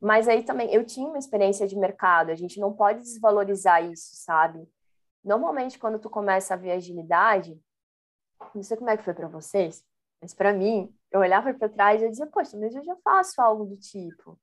Mas 0.00 0.28
aí 0.28 0.44
também, 0.44 0.72
eu 0.72 0.84
tinha 0.84 1.08
uma 1.08 1.18
experiência 1.18 1.66
de 1.66 1.76
mercado, 1.76 2.30
a 2.30 2.34
gente 2.34 2.60
não 2.60 2.72
pode 2.72 3.00
desvalorizar 3.00 3.84
isso, 3.84 4.10
sabe? 4.14 4.68
Normalmente, 5.24 5.78
quando 5.78 5.98
tu 5.98 6.08
começa 6.08 6.54
a 6.54 6.56
ver 6.56 6.72
agilidade, 6.72 7.60
não 8.54 8.62
sei 8.62 8.76
como 8.76 8.90
é 8.90 8.96
que 8.96 9.02
foi 9.04 9.14
para 9.14 9.28
vocês, 9.28 9.84
mas 10.20 10.34
para 10.34 10.52
mim, 10.52 10.94
eu 11.10 11.20
olhava 11.20 11.52
para 11.54 11.68
trás 11.68 12.00
e 12.00 12.04
eu 12.04 12.10
dizia, 12.10 12.26
poxa, 12.26 12.56
mas 12.58 12.74
eu 12.74 12.82
já 12.84 12.96
faço 13.04 13.40
algo 13.40 13.64
do 13.64 13.76
tipo. 13.76 14.38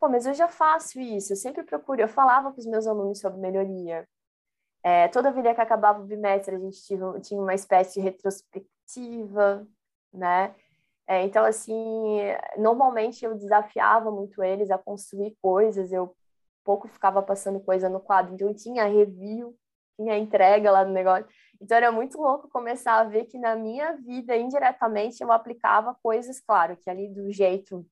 pô, 0.00 0.08
mas 0.08 0.26
eu 0.26 0.34
já 0.34 0.48
faço 0.48 1.00
isso, 1.00 1.32
eu 1.32 1.36
sempre 1.36 1.64
procuro, 1.64 2.00
eu 2.02 2.08
falava 2.08 2.52
com 2.52 2.58
os 2.60 2.66
meus 2.66 2.86
alunos 2.86 3.20
sobre 3.20 3.40
melhoria. 3.40 4.08
É, 4.84 5.08
toda 5.08 5.32
vida 5.32 5.54
que 5.54 5.60
acabava 5.60 6.02
o 6.02 6.06
bimestre, 6.06 6.56
a 6.56 6.58
gente 6.58 6.82
tinha, 6.84 7.20
tinha 7.20 7.40
uma 7.40 7.54
espécie 7.54 7.94
de 7.94 8.00
retrospectiva, 8.00 9.66
né? 10.12 10.54
É, 11.06 11.24
então, 11.24 11.44
assim, 11.44 11.74
normalmente 12.56 13.24
eu 13.24 13.34
desafiava 13.34 14.10
muito 14.10 14.42
eles 14.42 14.70
a 14.70 14.78
construir 14.78 15.36
coisas, 15.42 15.92
eu 15.92 16.14
pouco 16.64 16.88
ficava 16.88 17.22
passando 17.22 17.60
coisa 17.60 17.88
no 17.88 18.00
quadro, 18.00 18.34
então 18.34 18.54
tinha 18.54 18.84
review, 18.84 19.56
tinha 19.96 20.16
entrega 20.16 20.70
lá 20.70 20.84
no 20.84 20.92
negócio. 20.92 21.26
Então 21.60 21.76
era 21.76 21.92
muito 21.92 22.18
louco 22.20 22.48
começar 22.48 23.00
a 23.00 23.04
ver 23.04 23.24
que 23.26 23.38
na 23.38 23.56
minha 23.56 23.92
vida, 23.96 24.36
indiretamente, 24.36 25.22
eu 25.22 25.32
aplicava 25.32 25.96
coisas, 26.02 26.40
claro, 26.40 26.76
que 26.76 26.88
ali 26.88 27.08
do 27.08 27.30
jeito 27.32 27.86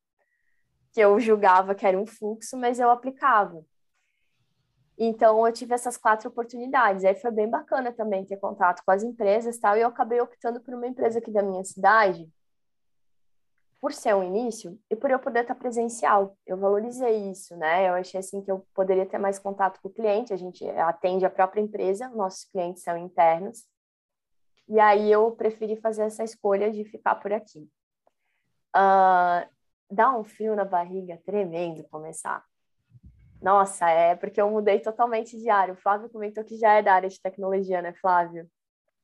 que 0.92 1.00
eu 1.00 1.18
julgava 1.20 1.74
que 1.74 1.86
era 1.86 1.98
um 1.98 2.06
fluxo, 2.06 2.56
mas 2.56 2.80
eu 2.80 2.90
aplicava. 2.90 3.64
Então 4.98 5.46
eu 5.46 5.52
tive 5.52 5.74
essas 5.74 5.96
quatro 5.96 6.28
oportunidades. 6.28 7.04
Aí 7.04 7.14
foi 7.14 7.30
bem 7.30 7.48
bacana 7.48 7.92
também 7.92 8.24
ter 8.24 8.36
contato 8.36 8.82
com 8.84 8.90
as 8.90 9.02
empresas, 9.02 9.58
tal, 9.58 9.76
e 9.76 9.80
eu 9.80 9.88
acabei 9.88 10.20
optando 10.20 10.60
por 10.60 10.74
uma 10.74 10.86
empresa 10.86 11.18
aqui 11.20 11.30
da 11.30 11.42
minha 11.42 11.64
cidade, 11.64 12.28
por 13.80 13.92
ser 13.92 14.14
um 14.14 14.22
início 14.22 14.78
e 14.90 14.96
por 14.96 15.10
eu 15.10 15.18
poder 15.18 15.40
estar 15.40 15.54
presencial. 15.54 16.36
Eu 16.46 16.58
valorizei 16.58 17.30
isso, 17.30 17.56
né? 17.56 17.88
Eu 17.88 17.94
achei 17.94 18.20
assim 18.20 18.42
que 18.42 18.50
eu 18.50 18.66
poderia 18.74 19.06
ter 19.06 19.18
mais 19.18 19.38
contato 19.38 19.80
com 19.80 19.88
o 19.88 19.92
cliente. 19.92 20.34
A 20.34 20.36
gente 20.36 20.68
atende 20.70 21.24
a 21.24 21.30
própria 21.30 21.62
empresa, 21.62 22.08
nossos 22.10 22.44
clientes 22.44 22.82
são 22.82 22.96
internos. 22.96 23.64
E 24.68 24.78
aí 24.78 25.10
eu 25.10 25.32
preferi 25.32 25.76
fazer 25.76 26.02
essa 26.02 26.22
escolha 26.22 26.70
de 26.70 26.84
ficar 26.84 27.14
por 27.16 27.32
aqui. 27.32 27.68
Uh, 28.76 29.48
dá 29.90 30.16
um 30.16 30.24
frio 30.24 30.54
na 30.54 30.64
barriga 30.64 31.20
tremendo 31.24 31.82
começar. 31.84 32.44
Nossa, 33.40 33.88
é 33.88 34.14
porque 34.14 34.40
eu 34.40 34.50
mudei 34.50 34.78
totalmente 34.80 35.38
de 35.38 35.48
área. 35.48 35.72
O 35.72 35.76
Flávio 35.76 36.10
comentou 36.10 36.44
que 36.44 36.58
já 36.58 36.74
é 36.74 36.82
da 36.82 36.94
área 36.94 37.08
de 37.08 37.20
tecnologia, 37.20 37.80
né, 37.80 37.94
Flávio? 37.94 38.48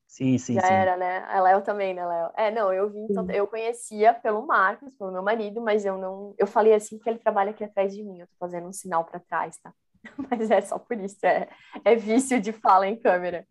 Sim, 0.06 0.38
sim, 0.38 0.54
Já 0.54 0.62
sim. 0.62 0.72
era, 0.72 0.96
né? 0.96 1.18
A 1.28 1.40
Léo 1.40 1.62
também, 1.62 1.92
né, 1.92 2.06
Léo? 2.06 2.30
É, 2.36 2.50
não, 2.50 2.72
eu 2.72 2.88
vim, 2.88 3.06
então, 3.10 3.28
eu 3.30 3.46
conhecia 3.46 4.14
pelo 4.14 4.46
Marcos, 4.46 4.94
pelo 4.94 5.12
meu 5.12 5.22
marido, 5.22 5.60
mas 5.60 5.84
eu 5.84 5.98
não, 5.98 6.34
eu 6.38 6.46
falei 6.46 6.72
assim 6.74 6.96
porque 6.96 7.10
ele 7.10 7.18
trabalha 7.18 7.50
aqui 7.50 7.64
atrás 7.64 7.94
de 7.94 8.02
mim, 8.02 8.20
eu 8.20 8.26
tô 8.26 8.34
fazendo 8.38 8.68
um 8.68 8.72
sinal 8.72 9.04
para 9.04 9.20
trás, 9.20 9.58
tá? 9.58 9.74
Mas 10.30 10.50
é 10.52 10.60
só 10.60 10.78
por 10.78 10.96
isso, 11.00 11.18
é, 11.26 11.48
é 11.84 11.96
vício 11.96 12.40
de 12.40 12.52
fala 12.52 12.86
em 12.86 12.96
câmera. 12.96 13.44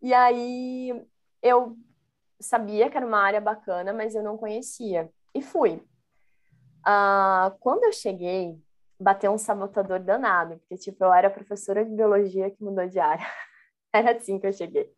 E 0.00 0.14
aí 0.14 1.04
eu 1.42 1.76
sabia 2.40 2.88
que 2.88 2.96
era 2.96 3.06
uma 3.06 3.20
área 3.20 3.40
bacana, 3.40 3.92
mas 3.92 4.14
eu 4.14 4.22
não 4.22 4.38
conhecia. 4.38 5.10
E 5.34 5.42
fui. 5.42 5.82
Ah, 6.84 7.54
quando 7.60 7.84
eu 7.84 7.92
cheguei, 7.92 8.58
bateu 8.98 9.30
um 9.32 9.38
sabotador 9.38 10.00
danado, 10.00 10.58
porque, 10.58 10.76
tipo, 10.76 11.04
eu 11.04 11.12
era 11.12 11.30
professora 11.30 11.84
de 11.84 11.94
biologia 11.94 12.50
que 12.50 12.62
mudou 12.62 12.86
de 12.86 12.98
área. 12.98 13.26
Era 13.92 14.16
assim 14.16 14.38
que 14.38 14.46
eu 14.46 14.52
cheguei. 14.52 14.88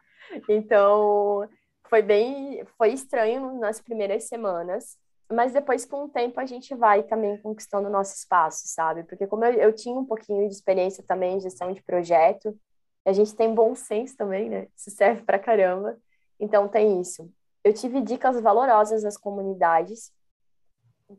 Então, 0.48 1.48
foi 1.88 2.02
bem, 2.02 2.64
foi 2.78 2.92
estranho 2.92 3.58
nas 3.58 3.80
primeiras 3.80 4.24
semanas, 4.24 4.96
mas 5.30 5.52
depois 5.52 5.84
com 5.84 6.04
o 6.04 6.08
tempo 6.08 6.40
a 6.40 6.46
gente 6.46 6.74
vai 6.74 7.02
também 7.02 7.36
conquistando 7.38 7.88
o 7.88 7.92
nosso 7.92 8.14
espaço, 8.14 8.62
sabe? 8.66 9.04
Porque 9.04 9.26
como 9.26 9.44
eu, 9.44 9.52
eu 9.54 9.72
tinha 9.72 9.98
um 9.98 10.04
pouquinho 10.04 10.48
de 10.48 10.54
experiência 10.54 11.02
também 11.06 11.36
em 11.36 11.40
gestão 11.40 11.72
de 11.72 11.82
projeto, 11.82 12.58
a 13.04 13.12
gente 13.12 13.34
tem 13.34 13.52
bom 13.54 13.74
senso 13.74 14.16
também, 14.16 14.48
né? 14.48 14.68
Isso 14.76 14.90
serve 14.90 15.22
pra 15.22 15.38
caramba. 15.38 15.98
Então 16.38 16.68
tem 16.68 17.00
isso. 17.00 17.30
Eu 17.64 17.72
tive 17.72 18.00
dicas 18.00 18.40
valorosas 18.40 19.02
das 19.02 19.16
comunidades, 19.16 20.12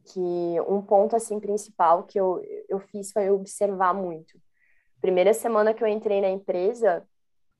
que 0.05 0.59
um 0.67 0.81
ponto 0.81 1.15
assim 1.15 1.39
principal 1.39 2.03
que 2.03 2.19
eu, 2.19 2.41
eu 2.67 2.79
fiz 2.79 3.11
foi 3.11 3.29
observar 3.29 3.93
muito. 3.93 4.39
Primeira 4.99 5.33
semana 5.33 5.73
que 5.73 5.83
eu 5.83 5.87
entrei 5.87 6.21
na 6.21 6.29
empresa, 6.29 7.05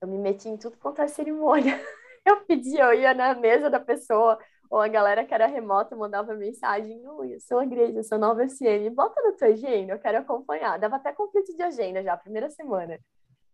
eu 0.04 0.08
me 0.08 0.18
meti 0.18 0.48
em 0.48 0.56
tudo 0.56 0.76
quanto 0.78 1.02
é 1.02 1.08
cerimônia. 1.08 1.74
Eu 2.26 2.40
pedi, 2.46 2.78
eu 2.78 2.94
ia 2.94 3.12
na 3.12 3.34
mesa 3.34 3.68
da 3.68 3.78
pessoa, 3.78 4.38
ou 4.70 4.80
a 4.80 4.88
galera 4.88 5.26
que 5.26 5.34
era 5.34 5.46
remota 5.46 5.94
mandava 5.94 6.34
mensagem: 6.34 7.06
Oi, 7.06 7.34
eu 7.34 7.40
sou 7.40 7.58
a 7.58 7.66
Grace, 7.66 7.94
eu 7.94 8.02
sou 8.02 8.18
nova 8.18 8.42
SM, 8.48 8.88
bota 8.94 9.20
na 9.22 9.32
tua 9.32 9.48
agenda, 9.48 9.92
eu 9.92 9.98
quero 9.98 10.16
acompanhar. 10.16 10.78
Dava 10.78 10.96
até 10.96 11.12
conflito 11.12 11.54
de 11.54 11.62
agenda 11.62 12.02
já, 12.02 12.16
primeira 12.16 12.48
semana. 12.48 12.98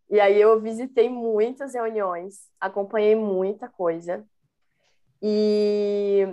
E 0.09 0.21
aí 0.21 0.41
eu 0.41 0.61
visitei 0.61 1.09
muitas 1.09 1.75
reuniões, 1.75 2.49
acompanhei 2.61 3.17
muita 3.17 3.69
coisa. 3.69 4.25
E 5.21 6.29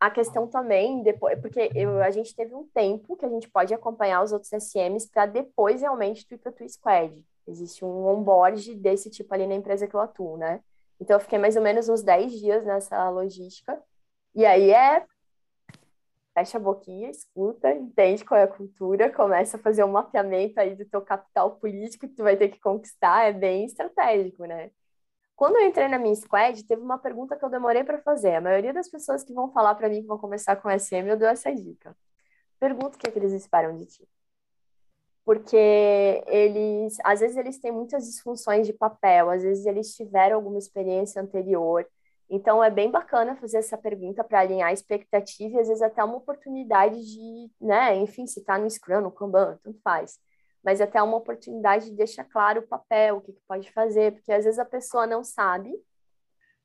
a 0.00 0.10
questão 0.10 0.46
também, 0.46 1.02
depois, 1.02 1.38
porque 1.40 1.70
eu, 1.74 2.02
a 2.02 2.10
gente 2.10 2.34
teve 2.34 2.54
um 2.54 2.66
tempo 2.68 3.16
que 3.16 3.26
a 3.26 3.28
gente 3.28 3.50
pode 3.50 3.74
acompanhar 3.74 4.22
os 4.22 4.32
outros 4.32 4.52
SMs 4.52 5.06
para 5.06 5.26
depois 5.26 5.82
realmente 5.82 6.26
tu 6.26 6.34
ir 6.34 6.38
para 6.38 6.50
tua 6.50 6.66
squad. 6.68 7.22
Existe 7.46 7.84
um 7.84 8.06
onboard 8.06 8.74
desse 8.76 9.10
tipo 9.10 9.32
ali 9.34 9.46
na 9.46 9.54
empresa 9.54 9.86
que 9.86 9.94
eu 9.94 10.00
atuo, 10.00 10.36
né? 10.36 10.60
Então, 11.00 11.16
eu 11.16 11.20
fiquei 11.20 11.38
mais 11.38 11.56
ou 11.56 11.62
menos 11.62 11.88
uns 11.88 12.02
10 12.02 12.32
dias 12.32 12.64
nessa 12.64 13.08
logística. 13.10 13.80
E 14.34 14.44
aí 14.46 14.70
é 14.70 15.04
fecha 16.34 16.58
a 16.58 16.60
boquinha, 16.60 17.10
escuta, 17.10 17.72
entende 17.72 18.24
qual 18.24 18.40
é 18.40 18.44
a 18.44 18.48
cultura, 18.48 19.12
começa 19.12 19.56
a 19.56 19.60
fazer 19.60 19.84
um 19.84 19.92
mapeamento 19.92 20.58
aí 20.58 20.74
do 20.74 20.84
teu 20.84 21.00
capital 21.00 21.56
político 21.56 22.08
que 22.08 22.14
tu 22.14 22.24
vai 22.24 22.36
ter 22.36 22.48
que 22.48 22.58
conquistar, 22.60 23.28
é 23.28 23.32
bem 23.32 23.64
estratégico, 23.64 24.44
né? 24.44 24.70
Quando 25.36 25.56
eu 25.56 25.66
entrei 25.66 25.88
na 25.88 25.98
minha 25.98 26.14
squad, 26.16 26.64
teve 26.64 26.82
uma 26.82 26.98
pergunta 26.98 27.36
que 27.36 27.44
eu 27.44 27.50
demorei 27.50 27.84
para 27.84 28.00
fazer. 28.02 28.36
A 28.36 28.40
maioria 28.40 28.72
das 28.72 28.88
pessoas 28.88 29.24
que 29.24 29.32
vão 29.32 29.52
falar 29.52 29.74
para 29.76 29.88
mim 29.88 30.02
que 30.02 30.08
vão 30.08 30.18
começar 30.18 30.56
com 30.56 30.68
SM, 30.70 31.08
eu 31.08 31.18
dou 31.18 31.28
essa 31.28 31.54
dica. 31.54 31.96
Pergunta 32.58 32.96
o 32.96 32.98
que, 32.98 33.08
é 33.08 33.10
que 33.12 33.18
eles 33.18 33.32
esperam 33.32 33.76
de 33.76 33.86
ti 33.86 34.08
porque 35.24 35.56
eles, 36.26 36.98
às 37.02 37.20
vezes 37.20 37.36
eles 37.36 37.58
têm 37.58 37.72
muitas 37.72 38.04
disfunções 38.06 38.66
de 38.66 38.72
papel, 38.72 39.30
às 39.30 39.42
vezes 39.42 39.64
eles 39.66 39.94
tiveram 39.94 40.36
alguma 40.36 40.58
experiência 40.58 41.20
anterior. 41.22 41.86
Então 42.28 42.62
é 42.62 42.70
bem 42.70 42.90
bacana 42.90 43.36
fazer 43.36 43.58
essa 43.58 43.78
pergunta 43.78 44.24
para 44.24 44.40
alinhar 44.40 44.68
a 44.68 44.72
expectativa 44.72 45.56
e 45.56 45.60
às 45.60 45.68
vezes 45.68 45.82
até 45.82 46.02
uma 46.02 46.16
oportunidade 46.16 47.00
de, 47.04 47.50
né, 47.60 47.96
enfim, 47.96 48.26
se 48.26 48.40
está 48.40 48.58
no 48.58 48.68
Scrum, 48.68 49.00
no 49.02 49.10
Kanban, 49.10 49.58
tanto 49.62 49.80
faz. 49.82 50.18
Mas 50.62 50.80
até 50.80 51.02
uma 51.02 51.16
oportunidade 51.16 51.86
de 51.90 51.96
deixar 51.96 52.24
claro 52.24 52.60
o 52.60 52.66
papel, 52.66 53.18
o 53.18 53.20
que, 53.20 53.32
que 53.32 53.40
pode 53.46 53.70
fazer, 53.72 54.12
porque 54.12 54.32
às 54.32 54.44
vezes 54.44 54.58
a 54.58 54.64
pessoa 54.64 55.06
não 55.06 55.22
sabe, 55.22 55.74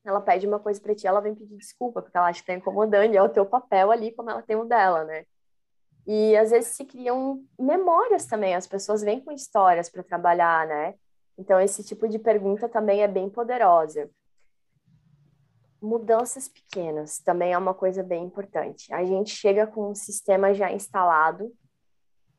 ela 0.06 0.22
pede 0.22 0.48
uma 0.48 0.60
coisa 0.60 0.80
para 0.82 0.95
ti, 0.95 1.06
ela 1.08 1.19
vem 1.22 1.36
pedir 1.36 1.58
desculpa, 1.58 2.02
porque 2.02 2.17
ela 2.17 2.28
acha 2.28 2.39
que 2.39 2.52
está 2.52 2.54
incomodando, 2.54 3.13
e 3.13 3.17
é 3.17 3.24
o 3.24 3.30
teu 3.30 3.45
papel 3.45 3.91
ali 3.91 4.12
como 4.13 4.30
ela 4.30 4.41
tem 4.41 4.56
o 4.56 4.65
dela, 4.65 5.04
né? 5.04 5.26
E 6.12 6.36
às 6.36 6.50
vezes 6.50 6.72
se 6.72 6.84
criam 6.86 7.45
memórias 7.56 8.26
também, 8.26 8.56
as 8.56 8.65
pessoas 8.65 9.04
vêm 9.04 9.22
com 9.22 9.32
histórias 9.32 9.91
para 9.91 10.02
trabalhar, 10.02 10.65
né? 10.65 10.95
Então 11.38 11.62
esse 11.62 11.84
tipo 11.84 12.10
de 12.10 12.17
pergunta 12.17 12.67
também 12.67 13.04
é 13.04 13.08
bem 13.08 13.30
poderosa. 13.30 14.10
Mudanças 15.80 16.48
pequenas 16.48 17.19
também 17.19 17.54
é 17.54 17.58
uma 17.60 17.76
coisa 17.76 18.02
bem 18.02 18.24
importante. 18.26 18.91
A 18.91 19.06
gente 19.06 19.30
chega 19.30 19.67
com 19.67 19.91
um 19.91 19.93
sistema 19.93 20.52
já 20.52 20.72
instalado 20.72 21.54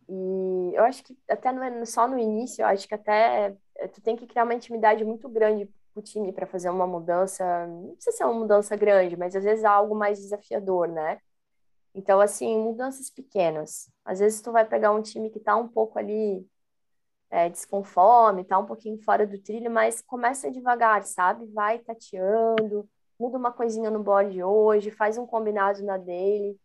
e 0.09 0.75
eu 0.75 0.83
acho 0.83 1.05
que 1.05 1.17
até 1.29 1.53
não 1.53 1.63
é 1.63 1.85
só 1.85 2.09
no 2.09 2.19
início, 2.19 2.63
eu 2.63 2.67
acho 2.67 2.89
que 2.89 2.95
até 2.97 3.57
eh, 3.79 3.87
tu 3.87 4.03
tem 4.03 4.17
que 4.17 4.27
criar 4.27 4.43
uma 4.43 4.55
intimidade 4.55 5.05
muito 5.05 5.29
grande 5.29 5.71
o 5.95 6.03
time 6.03 6.33
para 6.33 6.45
fazer 6.45 6.71
uma 6.71 6.89
mudança, 6.89 7.45
não 7.69 7.95
precisa 7.95 8.17
ser 8.17 8.25
uma 8.25 8.35
mudança 8.35 8.75
grande, 8.75 9.17
mas 9.17 9.37
às 9.37 9.45
vezes 9.45 9.63
é 9.63 9.69
algo 9.69 9.95
mais 9.95 10.19
desafiador, 10.19 10.89
né? 10.89 11.21
Então, 11.95 12.21
assim, 12.21 12.57
mudanças 12.59 13.11
pequenas. 13.11 13.91
Às 14.05 14.21
vezes 14.21 14.41
tu 14.41 14.53
vai 14.53 14.65
pegar 14.65 14.93
um 14.93 15.03
time 15.03 15.31
que 15.31 15.39
está 15.39 15.57
um 15.57 15.69
pouco 15.69 15.99
ali 15.99 16.47
é, 17.31 17.49
desconforme, 17.49 18.43
está 18.43 18.59
um 18.59 18.67
pouquinho 18.67 18.99
fora 19.03 19.27
do 19.27 19.39
trilho, 19.39 19.71
mas 19.71 20.03
começa 20.03 20.51
devagar, 20.51 21.05
sabe? 21.05 21.47
Vai 21.53 21.79
tateando, 21.79 22.89
muda 23.19 23.39
uma 23.39 23.53
coisinha 23.53 23.91
no 23.91 24.03
board 24.03 24.43
hoje, 24.43 24.91
faz 24.91 25.19
um 25.19 25.27
combinado 25.27 25.83
na 25.85 25.97
dele 25.97 26.59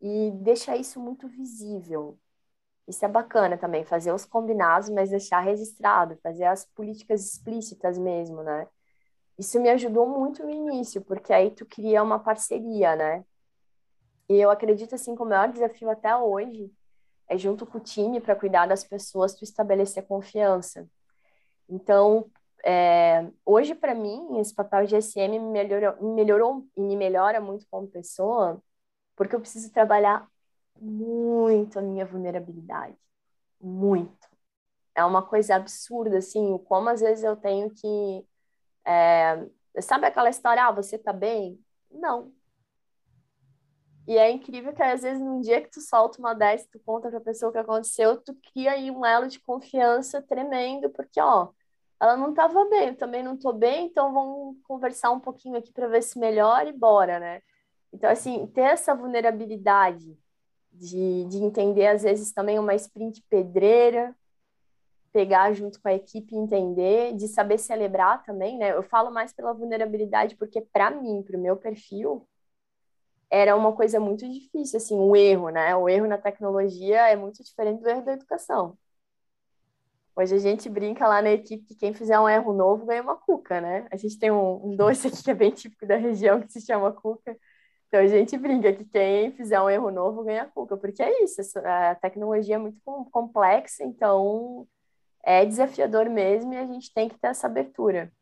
e 0.00 0.30
deixa 0.42 0.76
isso 0.76 1.00
muito 1.00 1.28
visível. 1.28 2.18
Isso 2.86 3.04
é 3.04 3.08
bacana 3.08 3.56
também, 3.58 3.84
fazer 3.84 4.12
os 4.12 4.26
combinados, 4.26 4.90
mas 4.90 5.10
deixar 5.10 5.40
registrado, 5.40 6.18
fazer 6.22 6.44
as 6.44 6.66
políticas 6.66 7.24
explícitas 7.24 7.98
mesmo, 7.98 8.42
né? 8.42 8.68
Isso 9.38 9.60
me 9.60 9.70
ajudou 9.70 10.06
muito 10.08 10.44
no 10.44 10.50
início, 10.50 11.02
porque 11.02 11.32
aí 11.32 11.50
tu 11.50 11.66
cria 11.66 12.02
uma 12.02 12.18
parceria, 12.20 12.96
né? 12.96 13.24
E 14.28 14.34
eu 14.40 14.50
acredito 14.50 14.94
assim 14.94 15.14
que 15.14 15.22
o 15.22 15.26
maior 15.26 15.50
desafio 15.52 15.90
até 15.90 16.16
hoje 16.16 16.72
é 17.28 17.36
junto 17.36 17.66
com 17.66 17.78
o 17.78 17.80
time 17.80 18.20
para 18.20 18.36
cuidar 18.36 18.66
das 18.66 18.84
pessoas, 18.84 19.34
tu 19.34 19.44
estabelecer 19.44 20.06
confiança. 20.06 20.88
Então, 21.68 22.30
é, 22.64 23.30
hoje 23.44 23.74
para 23.74 23.94
mim 23.94 24.38
esse 24.38 24.54
papel 24.54 24.86
de 24.86 24.96
SM 24.96 25.38
me 25.38 25.40
melhorou, 25.40 26.02
me 26.02 26.14
melhorou 26.14 26.66
e 26.76 26.80
me 26.80 26.96
melhora 26.96 27.40
muito 27.40 27.66
como 27.70 27.88
pessoa, 27.88 28.62
porque 29.16 29.34
eu 29.36 29.40
preciso 29.40 29.72
trabalhar 29.72 30.26
muito 30.80 31.78
a 31.78 31.82
minha 31.82 32.06
vulnerabilidade, 32.06 32.96
muito. 33.60 34.28
É 34.94 35.04
uma 35.04 35.22
coisa 35.22 35.56
absurda 35.56 36.18
assim, 36.18 36.58
como 36.66 36.88
às 36.88 37.00
vezes 37.00 37.24
eu 37.24 37.36
tenho 37.36 37.70
que 37.70 38.26
é, 38.86 39.46
sabe 39.82 40.06
aquela 40.06 40.30
história, 40.30 40.64
ah, 40.66 40.72
você 40.72 40.98
tá 40.98 41.12
bem? 41.12 41.58
Não, 41.90 42.32
E 44.06 44.18
é 44.18 44.30
incrível 44.30 44.72
que 44.72 44.82
às 44.82 45.02
vezes 45.02 45.22
num 45.22 45.40
dia 45.40 45.60
que 45.62 45.70
tu 45.70 45.80
solta 45.80 46.18
uma 46.18 46.34
dessa, 46.34 46.68
tu 46.70 46.78
conta 46.84 47.08
pra 47.08 47.20
pessoa 47.20 47.48
o 47.50 47.52
que 47.52 47.58
aconteceu, 47.58 48.20
tu 48.20 48.34
cria 48.52 48.72
aí 48.72 48.90
um 48.90 49.04
elo 49.04 49.28
de 49.28 49.40
confiança 49.40 50.20
tremendo, 50.20 50.90
porque 50.90 51.20
ó, 51.20 51.48
ela 52.00 52.16
não 52.16 52.30
estava 52.30 52.68
bem, 52.68 52.88
eu 52.88 52.96
também 52.96 53.22
não 53.22 53.34
estou 53.34 53.52
bem, 53.52 53.86
então 53.86 54.12
vamos 54.12 54.56
conversar 54.64 55.10
um 55.10 55.20
pouquinho 55.20 55.56
aqui 55.56 55.72
para 55.72 55.88
ver 55.88 56.02
se 56.02 56.18
melhora 56.18 56.68
e 56.68 56.72
bora, 56.72 57.18
né? 57.18 57.40
Então, 57.92 58.10
assim, 58.10 58.46
ter 58.48 58.62
essa 58.62 58.94
vulnerabilidade 58.94 60.18
de, 60.72 61.24
de 61.26 61.38
entender, 61.38 61.86
às 61.86 62.02
vezes, 62.02 62.32
também 62.32 62.58
uma 62.58 62.74
sprint 62.74 63.22
pedreira, 63.30 64.14
pegar 65.12 65.52
junto 65.52 65.80
com 65.80 65.88
a 65.88 65.94
equipe 65.94 66.34
entender, 66.34 67.14
de 67.14 67.28
saber 67.28 67.56
celebrar 67.56 68.24
também, 68.24 68.58
né? 68.58 68.72
Eu 68.72 68.82
falo 68.82 69.12
mais 69.12 69.32
pela 69.32 69.54
vulnerabilidade 69.54 70.36
porque, 70.36 70.60
para 70.60 70.90
mim, 70.90 71.22
para 71.22 71.38
o 71.38 71.40
meu 71.40 71.56
perfil, 71.56 72.26
era 73.34 73.56
uma 73.56 73.72
coisa 73.72 73.98
muito 73.98 74.28
difícil, 74.30 74.76
assim, 74.76 74.94
o 74.96 75.16
erro, 75.16 75.48
né? 75.48 75.74
O 75.74 75.88
erro 75.88 76.06
na 76.06 76.16
tecnologia 76.16 77.08
é 77.08 77.16
muito 77.16 77.42
diferente 77.42 77.82
do 77.82 77.88
erro 77.88 78.04
da 78.04 78.12
educação. 78.12 78.78
Hoje 80.16 80.36
a 80.36 80.38
gente 80.38 80.68
brinca 80.68 81.08
lá 81.08 81.20
na 81.20 81.32
equipe 81.32 81.64
que 81.64 81.74
quem 81.74 81.92
fizer 81.92 82.18
um 82.20 82.28
erro 82.28 82.52
novo 82.52 82.86
ganha 82.86 83.02
uma 83.02 83.16
cuca, 83.16 83.60
né? 83.60 83.88
A 83.90 83.96
gente 83.96 84.16
tem 84.18 84.30
um, 84.30 84.68
um 84.68 84.76
doce 84.76 85.08
aqui 85.08 85.22
que 85.24 85.30
é 85.30 85.34
bem 85.34 85.50
típico 85.50 85.84
da 85.84 85.96
região 85.96 86.40
que 86.40 86.52
se 86.52 86.60
chama 86.60 86.92
cuca. 86.92 87.36
Então 87.88 88.00
a 88.00 88.06
gente 88.06 88.38
brinca 88.38 88.72
que 88.72 88.84
quem 88.84 89.32
fizer 89.32 89.60
um 89.60 89.68
erro 89.68 89.90
novo 89.90 90.22
ganha 90.22 90.46
cuca, 90.46 90.76
porque 90.76 91.02
é 91.02 91.24
isso, 91.24 91.40
a 91.64 91.96
tecnologia 91.96 92.54
é 92.54 92.58
muito 92.58 92.80
complexa, 93.10 93.84
então 93.84 94.66
é 95.24 95.44
desafiador 95.44 96.08
mesmo 96.08 96.54
e 96.54 96.58
a 96.58 96.66
gente 96.66 96.92
tem 96.94 97.08
que 97.08 97.18
ter 97.18 97.28
essa 97.28 97.46
abertura. 97.48 98.12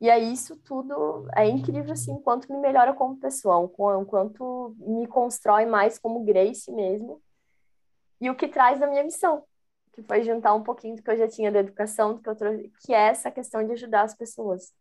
E 0.00 0.08
aí 0.08 0.32
isso 0.32 0.56
tudo 0.56 1.26
é 1.34 1.46
incrível, 1.48 1.92
assim, 1.92 2.12
enquanto 2.12 2.52
me 2.52 2.58
melhora 2.58 2.94
como 2.94 3.16
pessoa, 3.16 3.68
enquanto 4.00 4.76
me 4.78 5.06
constrói 5.06 5.66
mais 5.66 5.98
como 5.98 6.24
Grace 6.24 6.70
mesmo, 6.70 7.20
e 8.20 8.30
o 8.30 8.36
que 8.36 8.46
traz 8.46 8.78
da 8.78 8.86
minha 8.86 9.02
missão, 9.02 9.42
que 9.92 10.02
foi 10.02 10.22
juntar 10.22 10.54
um 10.54 10.62
pouquinho 10.62 10.96
do 10.96 11.02
que 11.02 11.10
eu 11.10 11.16
já 11.16 11.26
tinha 11.26 11.50
da 11.50 11.58
educação, 11.58 12.14
do 12.14 12.20
que 12.20 12.28
eu 12.28 12.36
trouxe, 12.36 12.72
que 12.84 12.94
é 12.94 13.08
essa 13.08 13.30
questão 13.30 13.64
de 13.64 13.72
ajudar 13.72 14.02
as 14.02 14.14
pessoas. 14.14 14.72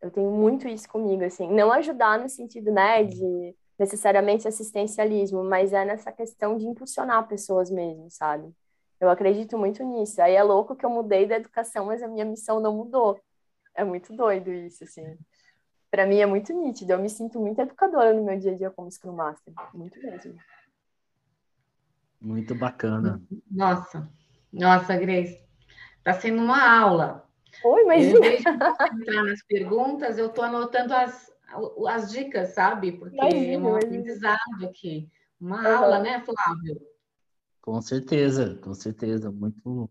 Eu 0.00 0.10
tenho 0.10 0.30
muito 0.30 0.66
isso 0.68 0.88
comigo, 0.88 1.24
assim, 1.24 1.48
não 1.50 1.72
ajudar 1.72 2.18
no 2.18 2.28
sentido, 2.28 2.72
né, 2.72 3.04
de 3.04 3.54
necessariamente 3.78 4.46
assistencialismo, 4.46 5.42
mas 5.44 5.72
é 5.72 5.84
nessa 5.84 6.12
questão 6.12 6.56
de 6.56 6.66
impulsionar 6.66 7.26
pessoas 7.26 7.70
mesmo, 7.70 8.10
sabe? 8.10 8.52
Eu 9.00 9.08
acredito 9.10 9.58
muito 9.58 9.82
nisso. 9.84 10.20
Aí 10.22 10.34
é 10.34 10.42
louco 10.42 10.76
que 10.76 10.86
eu 10.86 10.90
mudei 10.90 11.26
da 11.26 11.36
educação, 11.36 11.86
mas 11.86 12.02
a 12.02 12.08
minha 12.08 12.24
missão 12.24 12.60
não 12.60 12.74
mudou. 12.76 13.20
É 13.74 13.84
muito 13.84 14.14
doido 14.14 14.52
isso, 14.52 14.84
assim. 14.84 15.16
Para 15.90 16.06
mim 16.06 16.18
é 16.18 16.26
muito 16.26 16.52
nítido. 16.52 16.92
Eu 16.92 16.98
me 16.98 17.08
sinto 17.08 17.40
muito 17.40 17.60
educadora 17.60 18.12
no 18.12 18.24
meu 18.24 18.38
dia 18.38 18.52
a 18.52 18.56
dia 18.56 18.70
como 18.70 18.90
Scrum 18.90 19.12
Master. 19.12 19.54
Muito 19.72 20.00
mesmo. 20.00 20.36
Muito 22.20 22.54
bacana. 22.54 23.22
Nossa, 23.50 24.10
nossa, 24.52 24.96
Grace, 24.96 25.38
está 25.98 26.14
sendo 26.14 26.42
uma 26.42 26.80
aula. 26.80 27.28
Oi, 27.62 27.82
imagina. 27.82 28.26
Eu, 28.26 28.32
entrar 29.00 29.24
nas 29.24 29.42
perguntas, 29.42 30.16
eu 30.16 30.26
estou 30.26 30.44
anotando 30.44 30.94
as, 30.94 31.30
as 31.88 32.10
dicas, 32.10 32.54
sabe? 32.54 32.92
Porque 32.92 33.16
imagina, 33.16 33.68
é 33.68 33.72
um 33.72 33.76
aprendizado 33.76 34.64
aqui. 34.64 35.10
Uma 35.40 35.60
uhum. 35.60 35.76
aula, 35.76 35.98
né, 36.00 36.24
Flávio? 36.24 36.80
Com 37.60 37.80
certeza, 37.82 38.58
com 38.62 38.74
certeza. 38.74 39.30
Muito, 39.30 39.90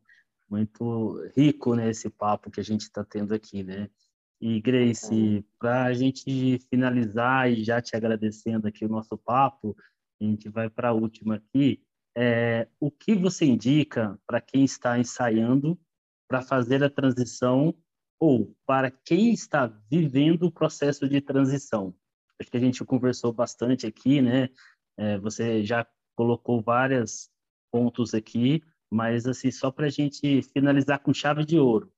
muito 0.53 1.19
rico, 1.35 1.73
né, 1.73 1.89
esse 1.89 2.11
papo 2.11 2.51
que 2.51 2.59
a 2.59 2.63
gente 2.63 2.81
está 2.81 3.03
tendo 3.03 3.33
aqui, 3.33 3.63
né? 3.63 3.89
E, 4.39 4.61
Grace, 4.61 5.43
para 5.57 5.85
a 5.85 5.93
gente 5.93 6.59
finalizar 6.69 7.51
e 7.51 7.63
já 7.63 7.81
te 7.81 7.95
agradecendo 7.95 8.67
aqui 8.67 8.85
o 8.85 8.89
nosso 8.89 9.17
papo, 9.17 9.75
a 10.21 10.23
gente 10.23 10.49
vai 10.49 10.69
para 10.69 10.89
a 10.89 10.93
última 10.93 11.35
aqui 11.35 11.81
é, 12.15 12.67
o 12.79 12.91
que 12.91 13.15
você 13.15 13.45
indica 13.45 14.19
para 14.27 14.39
quem 14.39 14.63
está 14.63 14.99
ensaiando 14.99 15.79
para 16.27 16.41
fazer 16.41 16.83
a 16.83 16.89
transição 16.89 17.73
ou 18.19 18.55
para 18.65 18.91
quem 18.91 19.33
está 19.33 19.65
vivendo 19.89 20.43
o 20.43 20.51
processo 20.51 21.07
de 21.09 21.19
transição? 21.19 21.95
Acho 22.39 22.51
que 22.51 22.57
a 22.57 22.59
gente 22.59 22.85
conversou 22.85 23.33
bastante 23.33 23.87
aqui, 23.87 24.21
né? 24.21 24.49
É, 24.97 25.17
você 25.17 25.63
já 25.63 25.87
colocou 26.15 26.61
vários 26.61 27.29
pontos 27.71 28.13
aqui, 28.13 28.63
mas 28.93 29.25
assim 29.25 29.51
só 29.51 29.71
para 29.71 29.87
a 29.87 29.89
gente 29.89 30.41
finalizar 30.53 30.99
com 30.99 31.13
chave 31.13 31.43
de 31.43 31.59
ouro. 31.59 31.91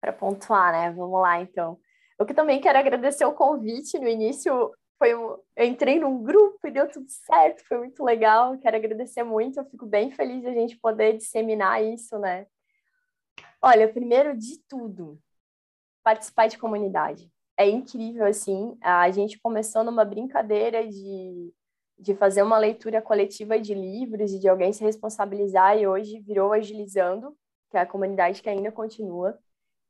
Para 0.00 0.12
pontuar, 0.12 0.72
né? 0.72 0.90
Vamos 0.92 1.20
lá, 1.20 1.40
então. 1.40 1.78
Eu 2.18 2.24
que 2.24 2.32
também 2.32 2.60
quero 2.60 2.78
agradecer 2.78 3.24
o 3.24 3.32
convite 3.32 3.98
no 3.98 4.08
início 4.08 4.72
foi 4.98 5.14
um, 5.14 5.36
eu 5.56 5.66
entrei 5.66 5.98
num 5.98 6.22
grupo 6.22 6.66
e 6.66 6.70
deu 6.70 6.88
tudo 6.88 7.06
certo, 7.08 7.62
foi 7.66 7.78
muito 7.78 8.02
legal. 8.02 8.58
Quero 8.58 8.76
agradecer 8.76 9.22
muito, 9.22 9.60
eu 9.60 9.64
fico 9.64 9.86
bem 9.86 10.10
feliz 10.10 10.40
de 10.40 10.48
a 10.48 10.52
gente 10.52 10.76
poder 10.78 11.16
disseminar 11.16 11.82
isso, 11.82 12.18
né? 12.18 12.46
Olha, 13.60 13.88
primeiro 13.88 14.36
de 14.36 14.58
tudo, 14.68 15.18
participar 16.02 16.46
de 16.46 16.58
comunidade. 16.58 17.30
É 17.58 17.68
incrível, 17.68 18.26
assim, 18.26 18.76
a 18.82 19.10
gente 19.10 19.38
começou 19.40 19.82
numa 19.82 20.04
brincadeira 20.04 20.86
de, 20.86 21.52
de 21.98 22.14
fazer 22.14 22.42
uma 22.42 22.58
leitura 22.58 23.00
coletiva 23.02 23.58
de 23.58 23.74
livros 23.74 24.32
e 24.32 24.38
de 24.38 24.48
alguém 24.48 24.72
se 24.72 24.84
responsabilizar, 24.84 25.78
e 25.78 25.86
hoje 25.86 26.20
virou 26.20 26.52
Agilizando, 26.52 27.36
que 27.70 27.76
é 27.76 27.80
a 27.80 27.86
comunidade 27.86 28.42
que 28.42 28.48
ainda 28.48 28.70
continua 28.70 29.38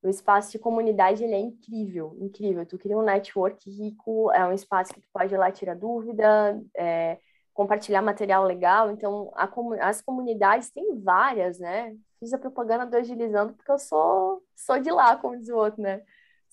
o 0.07 0.09
espaço 0.09 0.53
de 0.53 0.59
comunidade 0.59 1.25
ele 1.25 1.35
é 1.35 1.39
incrível, 1.41 2.17
incrível. 2.21 2.65
Tu 2.65 2.79
cria 2.79 2.97
um 2.97 3.03
network 3.03 3.69
rico, 3.69 4.31
é 4.33 4.47
um 4.47 4.53
espaço 4.53 4.95
que 4.95 5.01
tu 5.01 5.09
pode 5.13 5.35
ir 5.35 5.39
lá 5.39 5.51
tirar 5.51 5.75
dúvida, 5.75 6.61
é, 6.77 7.19
compartilhar 7.53 8.03
material 8.03 8.45
legal. 8.45 8.91
Então, 8.91 9.33
a, 9.35 9.49
as 9.81 10.01
comunidades 10.01 10.71
tem 10.71 11.01
várias, 11.01 11.59
né? 11.59 11.97
Fiz 12.21 12.33
a 12.33 12.39
propaganda 12.39 12.87
do 12.87 12.97
Agilizando 12.97 13.55
porque 13.55 13.71
eu 13.71 13.79
sou, 13.79 14.43
sou 14.55 14.79
de 14.79 14.91
lá, 14.91 15.17
como 15.17 15.37
diz 15.37 15.49
o 15.49 15.57
outro, 15.57 15.83
né? 15.83 16.03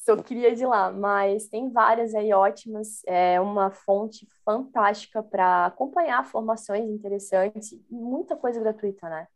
Sou 0.06 0.22
cria 0.22 0.54
de 0.56 0.66
lá, 0.66 0.92
mas 0.92 1.48
tem 1.48 1.72
várias 1.72 2.14
aí 2.14 2.34
ótimas, 2.34 3.02
é 3.06 3.40
uma 3.40 3.72
fonte 3.72 4.28
fantástica 4.44 5.24
para 5.24 5.68
acompanhar 5.68 6.26
formações 6.26 6.90
interessantes, 6.90 7.80
muita 7.90 8.36
coisa 8.36 8.60
gratuita, 8.60 9.10
né? 9.10 9.28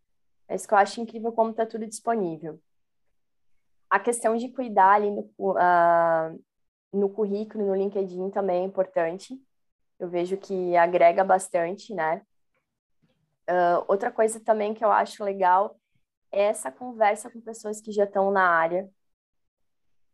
É 0.48 0.56
isso 0.56 0.68
que 0.68 0.74
eu 0.74 0.78
acho 0.78 1.00
incrível 1.00 1.32
como 1.32 1.52
está 1.52 1.66
tudo 1.66 1.86
disponível 1.86 2.60
a 3.90 4.00
questão 4.00 4.36
de 4.36 4.50
cuidar 4.50 4.94
ali 4.94 5.12
no, 5.12 5.22
uh, 5.40 6.44
no 6.94 7.10
currículo, 7.10 7.66
no 7.66 7.76
LinkedIn 7.76 8.30
também 8.32 8.62
é 8.62 8.66
importante. 8.66 9.40
Eu 10.00 10.10
vejo 10.10 10.38
que 10.38 10.76
agrega 10.76 11.24
bastante, 11.24 11.94
né? 11.94 12.22
Uh, 13.50 13.84
outra 13.88 14.12
coisa 14.12 14.40
também 14.40 14.74
que 14.74 14.84
eu 14.84 14.92
acho 14.92 15.24
legal 15.24 15.80
é 16.32 16.44
essa 16.44 16.72
conversa 16.72 17.30
com 17.32 17.40
pessoas 17.40 17.80
que 17.80 17.92
já 17.92 18.04
estão 18.04 18.30
na 18.30 18.44
área 18.44 18.90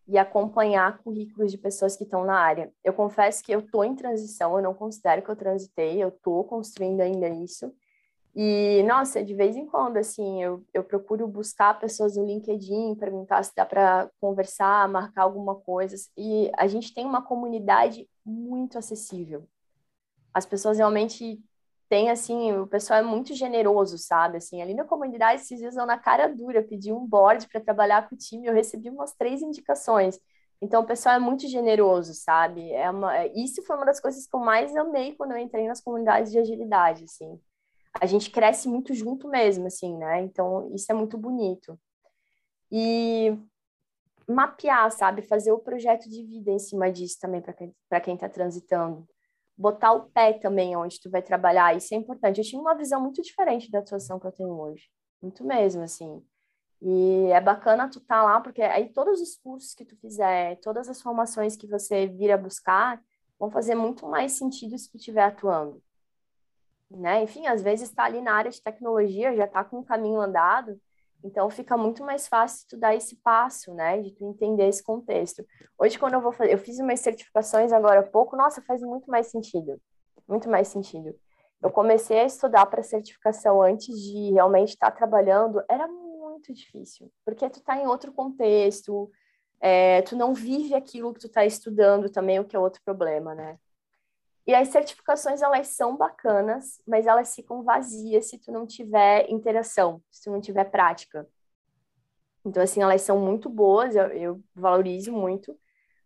e 0.08 0.18
acompanhar 0.18 0.98
currículos 1.00 1.52
de 1.52 1.58
pessoas 1.58 1.96
que 1.96 2.04
estão 2.04 2.26
na 2.26 2.38
área. 2.38 2.72
Eu 2.84 2.94
confesso 2.94 3.44
que 3.44 3.54
eu 3.54 3.60
estou 3.60 3.86
em 3.86 3.96
transição, 3.96 4.58
eu 4.58 4.64
não 4.64 4.74
considero 4.74 5.22
que 5.22 5.30
eu 5.30 5.36
transitei, 5.36 6.04
eu 6.04 6.10
estou 6.10 6.44
construindo 6.44 7.02
ainda 7.02 7.30
isso. 7.30 7.74
E, 8.36 8.82
nossa, 8.84 9.24
de 9.24 9.34
vez 9.36 9.56
em 9.56 9.66
quando, 9.66 9.98
assim, 9.98 10.42
eu, 10.42 10.66
eu 10.74 10.84
procuro 10.84 11.28
buscar 11.28 11.80
pessoas 11.80 12.18
no 12.18 12.26
LinkedIn, 12.26 12.96
perguntar 12.96 13.44
se 13.44 13.54
dá 13.56 13.64
para 13.64 14.10
conversar, 14.20 14.90
marcar 14.90 15.24
alguma 15.24 15.56
coisa. 15.56 15.96
E 16.18 16.52
a 16.58 16.66
gente 16.68 16.94
tem 16.94 17.06
uma 17.06 17.22
comunidade 17.22 18.10
muito 18.26 18.78
acessível. 18.78 19.48
As 20.34 20.48
pessoas 20.48 20.80
realmente 20.80 21.40
têm, 21.90 22.10
assim, 22.10 22.54
o 22.54 22.68
pessoal 22.68 23.00
é 23.00 23.04
muito 23.04 23.34
generoso, 23.34 23.98
sabe? 23.98 24.38
Assim, 24.38 24.62
ali 24.62 24.74
na 24.74 24.86
comunidade, 24.86 25.42
esses 25.42 25.60
dias 25.60 25.76
eu 25.76 25.86
na 25.86 25.98
cara 25.98 26.28
dura, 26.28 26.64
pedi 26.64 26.92
um 26.92 27.06
board 27.06 27.48
para 27.48 27.62
trabalhar 27.62 28.08
com 28.10 28.16
o 28.16 28.18
time, 28.18 28.48
eu 28.48 28.54
recebi 28.54 28.90
umas 28.90 29.14
três 29.14 29.42
indicações. 29.42 30.20
Então, 30.62 30.82
o 30.82 30.86
pessoal 30.86 31.16
é 31.16 31.20
muito 31.20 31.48
generoso, 31.48 32.14
sabe? 32.14 32.72
É 32.72 32.90
uma, 32.90 33.26
isso 33.28 33.64
foi 33.64 33.76
uma 33.76 33.86
das 33.86 34.00
coisas 34.00 34.26
que 34.28 34.36
eu 34.36 34.40
mais 34.40 34.76
amei 34.76 35.14
quando 35.16 35.32
eu 35.32 35.38
entrei 35.38 35.68
nas 35.68 35.82
comunidades 35.82 36.32
de 36.32 36.40
agilidade, 36.40 37.04
assim 37.04 37.40
a 38.02 38.06
gente 38.06 38.32
cresce 38.32 38.68
muito 38.68 38.94
junto 38.94 39.28
mesmo, 39.28 39.68
assim, 39.68 39.96
né? 39.98 40.22
Então, 40.22 40.74
isso 40.74 40.92
é 40.92 40.96
muito 40.96 41.18
bonito. 41.18 41.80
E 42.72 43.38
mapear, 44.28 44.92
sabe? 44.92 45.22
Fazer 45.22 45.52
o 45.52 45.60
projeto 45.60 46.10
de 46.10 46.24
vida 46.24 46.52
em 46.52 46.60
cima 46.60 46.92
disso 46.92 47.20
também 47.20 47.42
para 47.42 48.02
quem 48.02 48.16
está 48.16 48.28
transitando. 48.28 49.08
Botar 49.58 49.94
o 49.94 50.10
pé 50.10 50.34
também 50.34 50.76
onde 50.76 51.00
tu 51.00 51.10
vai 51.10 51.22
trabalhar, 51.22 51.76
isso 51.76 51.94
é 51.94 51.98
importante. 51.98 52.40
Eu 52.40 52.46
tinha 52.46 52.62
uma 52.62 52.76
visão 52.76 53.02
muito 53.02 53.22
diferente 53.22 53.70
da 53.72 53.80
atuação 53.80 54.20
que 54.20 54.28
eu 54.28 54.32
tenho 54.32 54.60
hoje. 54.60 54.90
Muito 55.22 55.44
mesmo, 55.44 55.84
assim. 55.84 56.24
E 56.82 57.28
é 57.32 57.40
bacana 57.40 57.90
tu 57.90 58.00
estar 58.00 58.18
tá 58.18 58.24
lá, 58.24 58.42
porque 58.42 58.62
aí 58.62 58.90
todos 58.92 59.22
os 59.22 59.38
cursos 59.38 59.74
que 59.74 59.86
tu 59.86 59.96
fizer, 59.98 60.60
todas 60.62 60.90
as 60.90 61.02
formações 61.02 61.56
que 61.56 61.68
você 61.68 62.08
vir 62.08 62.32
a 62.32 62.38
buscar, 62.38 63.02
vão 63.40 63.50
fazer 63.50 63.76
muito 63.76 64.08
mais 64.08 64.34
sentido 64.34 64.78
se 64.78 64.92
tu 64.92 64.98
estiver 64.98 65.24
atuando 65.24 65.82
né? 66.98 67.24
Enfim, 67.24 67.48
às 67.48 67.62
vezes 67.62 67.90
está 67.90 68.04
ali 68.04 68.22
na 68.22 68.34
área 68.34 68.52
de 68.52 68.62
tecnologia, 68.62 69.36
já 69.36 69.46
está 69.46 69.64
com 69.64 69.80
um 69.80 69.84
caminho 69.84 70.22
andado, 70.22 70.80
então 71.24 71.50
fica 71.50 71.78
muito 71.78 72.04
mais 72.04 72.28
fácil 72.28 72.68
tu 72.70 72.78
dar 72.78 72.94
esse 72.96 73.16
passo, 73.18 73.74
né? 73.74 74.02
De 74.02 74.12
tu 74.12 74.26
entender 74.26 74.68
esse 74.68 74.84
contexto. 74.84 75.46
Hoje, 75.78 75.98
quando 75.98 76.16
eu 76.16 76.22
vou 76.22 76.32
fazer, 76.32 76.54
eu 76.54 76.58
fiz 76.58 76.80
umas 76.80 77.00
certificações 77.00 77.72
agora 77.72 78.02
há 78.02 78.04
pouco, 78.04 78.36
nossa, 78.36 78.62
faz 78.62 78.82
muito 78.82 79.10
mais 79.10 79.28
sentido. 79.28 79.80
Muito 80.28 80.50
mais 80.50 80.68
sentido. 80.68 81.16
eu 81.62 81.72
comecei 81.72 82.20
a 82.20 82.26
estudar 82.26 82.66
para 82.66 82.84
certificação 82.84 83.62
antes 83.62 83.98
de 83.98 84.32
realmente 84.34 84.70
estar 84.70 84.92
tá 84.92 84.98
trabalhando, 84.98 85.64
era 85.70 85.88
muito 85.88 86.54
difícil, 86.54 87.10
porque 87.26 87.50
tu 87.50 87.60
está 87.60 87.78
em 87.78 87.88
outro 87.88 88.12
contexto, 88.12 89.10
é, 89.62 90.02
tu 90.02 90.16
não 90.16 90.34
vive 90.34 90.76
aquilo 90.76 91.14
que 91.14 91.22
tu 91.22 91.28
está 91.28 91.46
estudando 91.46 92.10
também, 92.10 92.40
o 92.40 92.46
que 92.46 92.56
é 92.56 92.60
outro 92.60 92.82
problema, 92.84 93.34
né? 93.34 93.58
E 94.46 94.54
as 94.54 94.70
certificações, 94.70 95.42
elas 95.42 95.68
são 95.68 95.96
bacanas, 95.96 96.82
mas 96.86 97.08
elas 97.08 97.34
ficam 97.34 97.64
vazias 97.64 98.30
se 98.30 98.38
tu 98.38 98.52
não 98.52 98.68
tiver 98.68 99.30
interação, 99.30 100.02
se 100.12 100.24
tu 100.24 100.32
não 100.32 100.42
tiver 100.42 100.66
prática. 100.66 101.28
Então, 102.46 102.62
assim, 102.62 102.82
elas 102.82 103.02
são 103.02 103.20
muito 103.20 103.50
boas, 103.50 103.96
eu, 103.96 104.08
eu 104.08 104.44
valorizo 104.54 105.14
muito, 105.14 105.58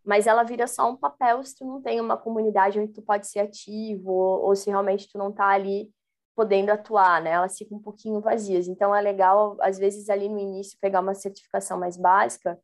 mas 0.04 0.26
ela 0.26 0.44
vira 0.44 0.66
só 0.68 0.88
um 0.88 0.96
papel 0.96 1.42
se 1.42 1.56
tu 1.56 1.64
não 1.64 1.82
tem 1.82 2.00
uma 2.00 2.16
comunidade 2.16 2.78
onde 2.78 2.92
tu 2.92 3.02
pode 3.02 3.26
ser 3.26 3.40
ativo, 3.40 4.10
ou, 4.12 4.44
ou 4.46 4.56
se 4.56 4.70
realmente 4.70 5.08
tu 5.10 5.18
não 5.18 5.32
tá 5.32 5.46
ali 5.48 5.92
podendo 6.36 6.70
atuar, 6.70 7.20
né? 7.20 7.30
Elas 7.30 7.58
ficam 7.58 7.78
um 7.78 7.82
pouquinho 7.82 8.20
vazias. 8.20 8.68
Então, 8.68 8.94
é 8.94 9.00
legal, 9.00 9.56
às 9.60 9.78
vezes, 9.78 10.08
ali 10.08 10.28
no 10.28 10.38
início, 10.38 10.78
pegar 10.80 11.00
uma 11.00 11.14
certificação 11.14 11.78
mais 11.78 11.96
básica, 11.96 12.56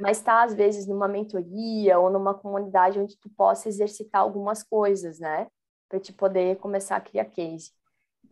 mas 0.00 0.20
tá, 0.20 0.42
às 0.42 0.54
vezes, 0.54 0.86
numa 0.86 1.06
mentoria 1.06 1.98
ou 1.98 2.10
numa 2.10 2.34
comunidade 2.34 2.98
onde 2.98 3.18
tu 3.18 3.28
possa 3.30 3.68
exercitar 3.68 4.22
algumas 4.22 4.62
coisas, 4.62 5.20
né? 5.20 5.46
Para 5.88 6.00
te 6.00 6.12
poder 6.12 6.56
começar 6.56 6.96
a 6.96 7.00
criar 7.00 7.26
case. 7.26 7.72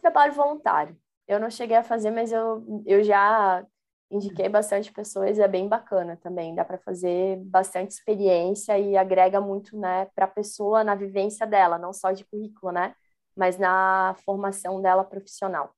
Trabalho 0.01 0.33
voluntário. 0.33 0.97
Eu 1.27 1.39
não 1.39 1.51
cheguei 1.51 1.77
a 1.77 1.83
fazer, 1.85 2.11
mas 2.11 2.33
eu, 2.33 2.65
eu 2.87 3.05
já 3.05 3.65
indiquei 4.11 4.49
bastante 4.49 4.91
pessoas, 4.91 5.39
é 5.39 5.47
bem 5.47 5.69
bacana 5.69 6.17
também. 6.17 6.55
Dá 6.55 6.65
para 6.65 6.79
fazer 6.79 7.37
bastante 7.45 7.91
experiência 7.91 8.79
e 8.79 8.97
agrega 8.97 9.41
muito, 9.41 9.79
né, 9.79 10.07
para 10.15 10.25
a 10.25 10.29
pessoa 10.29 10.83
na 10.83 10.95
vivência 10.95 11.47
dela, 11.47 11.79
não 11.79 11.93
só 11.93 12.13
de 12.13 12.25
currículo, 12.25 12.73
né? 12.73 12.95
Mas 13.37 13.59
na 13.59 14.17
formação 14.25 14.81
dela 14.81 15.05
profissional. 15.05 15.75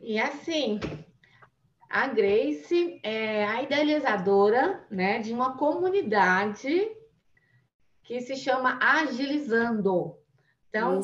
E 0.00 0.20
assim, 0.20 0.78
a 1.94 2.08
Grace 2.08 2.98
é 3.04 3.44
a 3.44 3.62
idealizadora 3.62 4.84
né, 4.90 5.20
de 5.20 5.32
uma 5.32 5.56
comunidade 5.56 6.90
que 8.02 8.20
se 8.20 8.34
chama 8.34 8.80
Agilizando. 8.82 10.18
Então, 10.68 10.98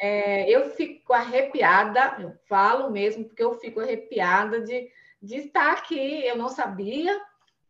é, 0.00 0.50
eu 0.50 0.70
fico 0.70 1.12
arrepiada, 1.12 2.16
eu 2.20 2.32
falo 2.48 2.90
mesmo, 2.90 3.26
porque 3.26 3.44
eu 3.44 3.58
fico 3.58 3.80
arrepiada 3.80 4.62
de, 4.62 4.88
de 5.20 5.36
estar 5.36 5.72
aqui. 5.72 6.24
Eu 6.24 6.38
não 6.38 6.48
sabia 6.48 7.20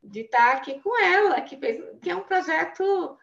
de 0.00 0.20
estar 0.20 0.52
aqui 0.52 0.80
com 0.80 0.96
ela, 1.02 1.40
que, 1.40 1.56
fez, 1.56 1.82
que 2.00 2.08
é 2.08 2.14
um 2.14 2.22
projeto 2.22 3.18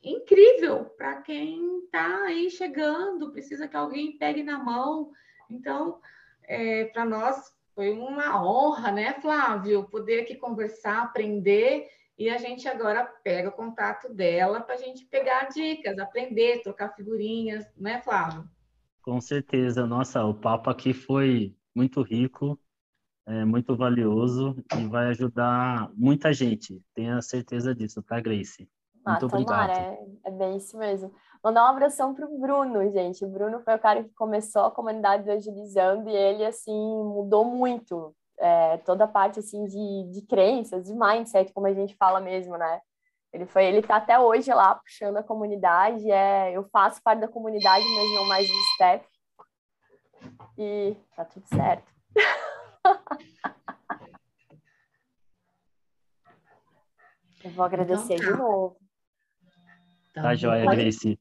incrível 0.00 0.84
para 0.96 1.22
quem 1.22 1.80
está 1.80 2.22
aí 2.22 2.48
chegando, 2.52 3.32
precisa 3.32 3.66
que 3.66 3.76
alguém 3.76 4.16
pegue 4.16 4.44
na 4.44 4.60
mão. 4.60 5.10
Então, 5.50 6.00
é, 6.44 6.84
para 6.84 7.04
nós 7.04 7.55
foi 7.76 7.92
uma 7.92 8.42
honra, 8.42 8.90
né, 8.90 9.12
Flávio, 9.20 9.84
poder 9.84 10.22
aqui 10.22 10.34
conversar, 10.34 11.02
aprender, 11.02 11.86
e 12.18 12.30
a 12.30 12.38
gente 12.38 12.66
agora 12.66 13.04
pega 13.22 13.50
o 13.50 13.52
contato 13.52 14.08
dela 14.08 14.62
para 14.62 14.76
a 14.76 14.78
gente 14.78 15.04
pegar 15.04 15.50
dicas, 15.50 15.98
aprender, 15.98 16.62
trocar 16.62 16.96
figurinhas, 16.96 17.66
né, 17.76 18.00
Flávio? 18.00 18.48
Com 19.02 19.20
certeza. 19.20 19.86
Nossa, 19.86 20.24
o 20.24 20.32
papo 20.32 20.70
aqui 20.70 20.94
foi 20.94 21.54
muito 21.74 22.00
rico, 22.00 22.58
é 23.26 23.44
muito 23.44 23.76
valioso 23.76 24.56
e 24.74 24.86
vai 24.86 25.08
ajudar 25.08 25.90
muita 25.94 26.32
gente. 26.32 26.82
Tenha 26.94 27.20
certeza 27.20 27.74
disso, 27.74 28.02
tá, 28.02 28.18
Grace? 28.18 28.66
Muito 29.06 29.24
ah, 29.24 29.26
obrigado. 29.26 29.70
É, 29.70 29.98
é 30.24 30.30
bem 30.30 30.56
isso 30.56 30.78
mesmo. 30.78 31.12
Mandar 31.46 31.62
um 31.62 31.68
abração 31.68 32.12
para 32.12 32.26
o 32.26 32.38
Bruno, 32.40 32.90
gente. 32.90 33.24
O 33.24 33.28
Bruno 33.28 33.60
foi 33.60 33.76
o 33.76 33.78
cara 33.78 34.02
que 34.02 34.12
começou 34.14 34.62
a 34.62 34.70
comunidade 34.72 35.22
do 35.22 35.30
Agilizando 35.30 36.10
e 36.10 36.12
ele, 36.12 36.44
assim, 36.44 36.72
mudou 36.72 37.44
muito 37.44 38.12
é, 38.36 38.78
toda 38.78 39.04
a 39.04 39.06
parte, 39.06 39.38
assim, 39.38 39.64
de, 39.64 40.10
de 40.10 40.26
crenças, 40.26 40.84
de 40.84 40.92
mindset, 40.92 41.52
como 41.52 41.68
a 41.68 41.72
gente 41.72 41.94
fala 41.94 42.18
mesmo, 42.18 42.58
né? 42.58 42.80
Ele 43.32 43.46
foi, 43.46 43.64
ele 43.64 43.80
tá 43.80 43.94
até 43.94 44.18
hoje 44.18 44.52
lá 44.52 44.74
puxando 44.74 45.18
a 45.18 45.22
comunidade. 45.22 46.10
É, 46.10 46.50
eu 46.50 46.64
faço 46.64 47.00
parte 47.00 47.20
da 47.20 47.28
comunidade, 47.28 47.84
mas 47.94 48.14
não 48.16 48.26
mais 48.26 48.48
do 48.48 48.54
staff. 48.72 49.06
E 50.58 50.96
tá 51.14 51.24
tudo 51.26 51.46
certo. 51.46 51.88
eu 57.44 57.50
vou 57.52 57.64
agradecer 57.64 58.14
então, 58.14 58.26
tá. 58.26 58.32
de 58.32 58.36
novo. 58.36 58.76
Tá, 60.12 60.34
joia, 60.34 60.66
Grace. 60.66 61.16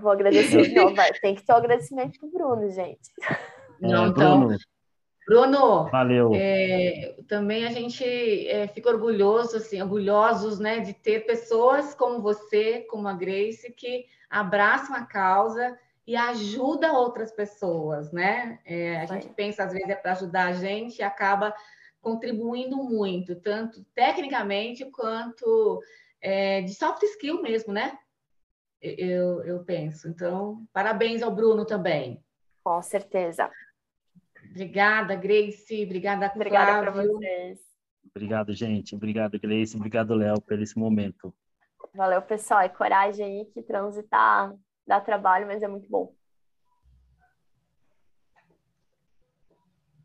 Vou 0.00 0.10
agradecer 0.10 0.62
de 0.68 0.74
novo. 0.74 0.94
Tem 1.20 1.34
que 1.34 1.42
ter 1.42 1.52
um 1.52 1.56
agradecimento 1.56 2.18
pro 2.18 2.30
Bruno, 2.30 2.70
gente. 2.70 3.10
Não, 3.80 4.06
é, 4.06 4.08
então, 4.08 4.40
Bruno. 4.40 4.58
Bruno, 5.26 5.88
valeu. 5.90 6.32
É, 6.34 7.14
também 7.28 7.64
a 7.64 7.70
gente 7.70 8.04
é, 8.48 8.66
fica 8.66 8.90
orgulhoso, 8.90 9.58
assim, 9.58 9.80
orgulhosos, 9.80 10.58
né, 10.58 10.80
de 10.80 10.92
ter 10.92 11.24
pessoas 11.24 11.94
como 11.94 12.20
você, 12.20 12.80
como 12.90 13.06
a 13.06 13.12
Grace, 13.12 13.72
que 13.72 14.06
abraçam 14.28 14.96
a 14.96 15.04
causa 15.04 15.78
e 16.04 16.16
ajuda 16.16 16.92
outras 16.92 17.30
pessoas, 17.30 18.10
né? 18.10 18.58
É, 18.64 19.00
a 19.00 19.06
gente 19.06 19.28
pensa 19.28 19.62
às 19.62 19.72
vezes 19.72 19.88
é 19.88 19.94
para 19.94 20.12
ajudar 20.12 20.48
a 20.48 20.52
gente 20.52 20.98
e 20.98 21.02
acaba 21.04 21.54
contribuindo 22.00 22.76
muito, 22.78 23.36
tanto 23.36 23.84
tecnicamente 23.94 24.84
quanto 24.86 25.80
é, 26.20 26.62
de 26.62 26.74
soft 26.74 27.04
skill 27.04 27.40
mesmo, 27.40 27.72
né? 27.72 27.96
Eu, 28.80 29.42
eu 29.44 29.64
penso. 29.64 30.08
Então, 30.08 30.66
parabéns 30.72 31.22
ao 31.22 31.34
Bruno 31.34 31.64
também. 31.64 32.22
Com 32.62 32.82
certeza. 32.82 33.50
Obrigada, 34.50 35.14
Grace. 35.14 35.84
Obrigada, 35.84 36.32
Obrigada 36.34 36.80
para 36.80 36.90
vocês. 36.90 37.60
Obrigado, 38.14 38.54
gente. 38.54 38.94
Obrigado, 38.94 39.38
Grace. 39.38 39.76
Obrigado, 39.76 40.14
Léo, 40.14 40.40
por 40.40 40.60
esse 40.60 40.78
momento. 40.78 41.34
Valeu, 41.94 42.22
pessoal. 42.22 42.60
É 42.60 42.68
coragem 42.68 43.24
aí 43.24 43.44
que 43.46 43.62
transitar 43.62 44.54
dá 44.86 45.00
trabalho, 45.00 45.46
mas 45.46 45.62
é 45.62 45.68
muito 45.68 45.88
bom. 45.88 46.12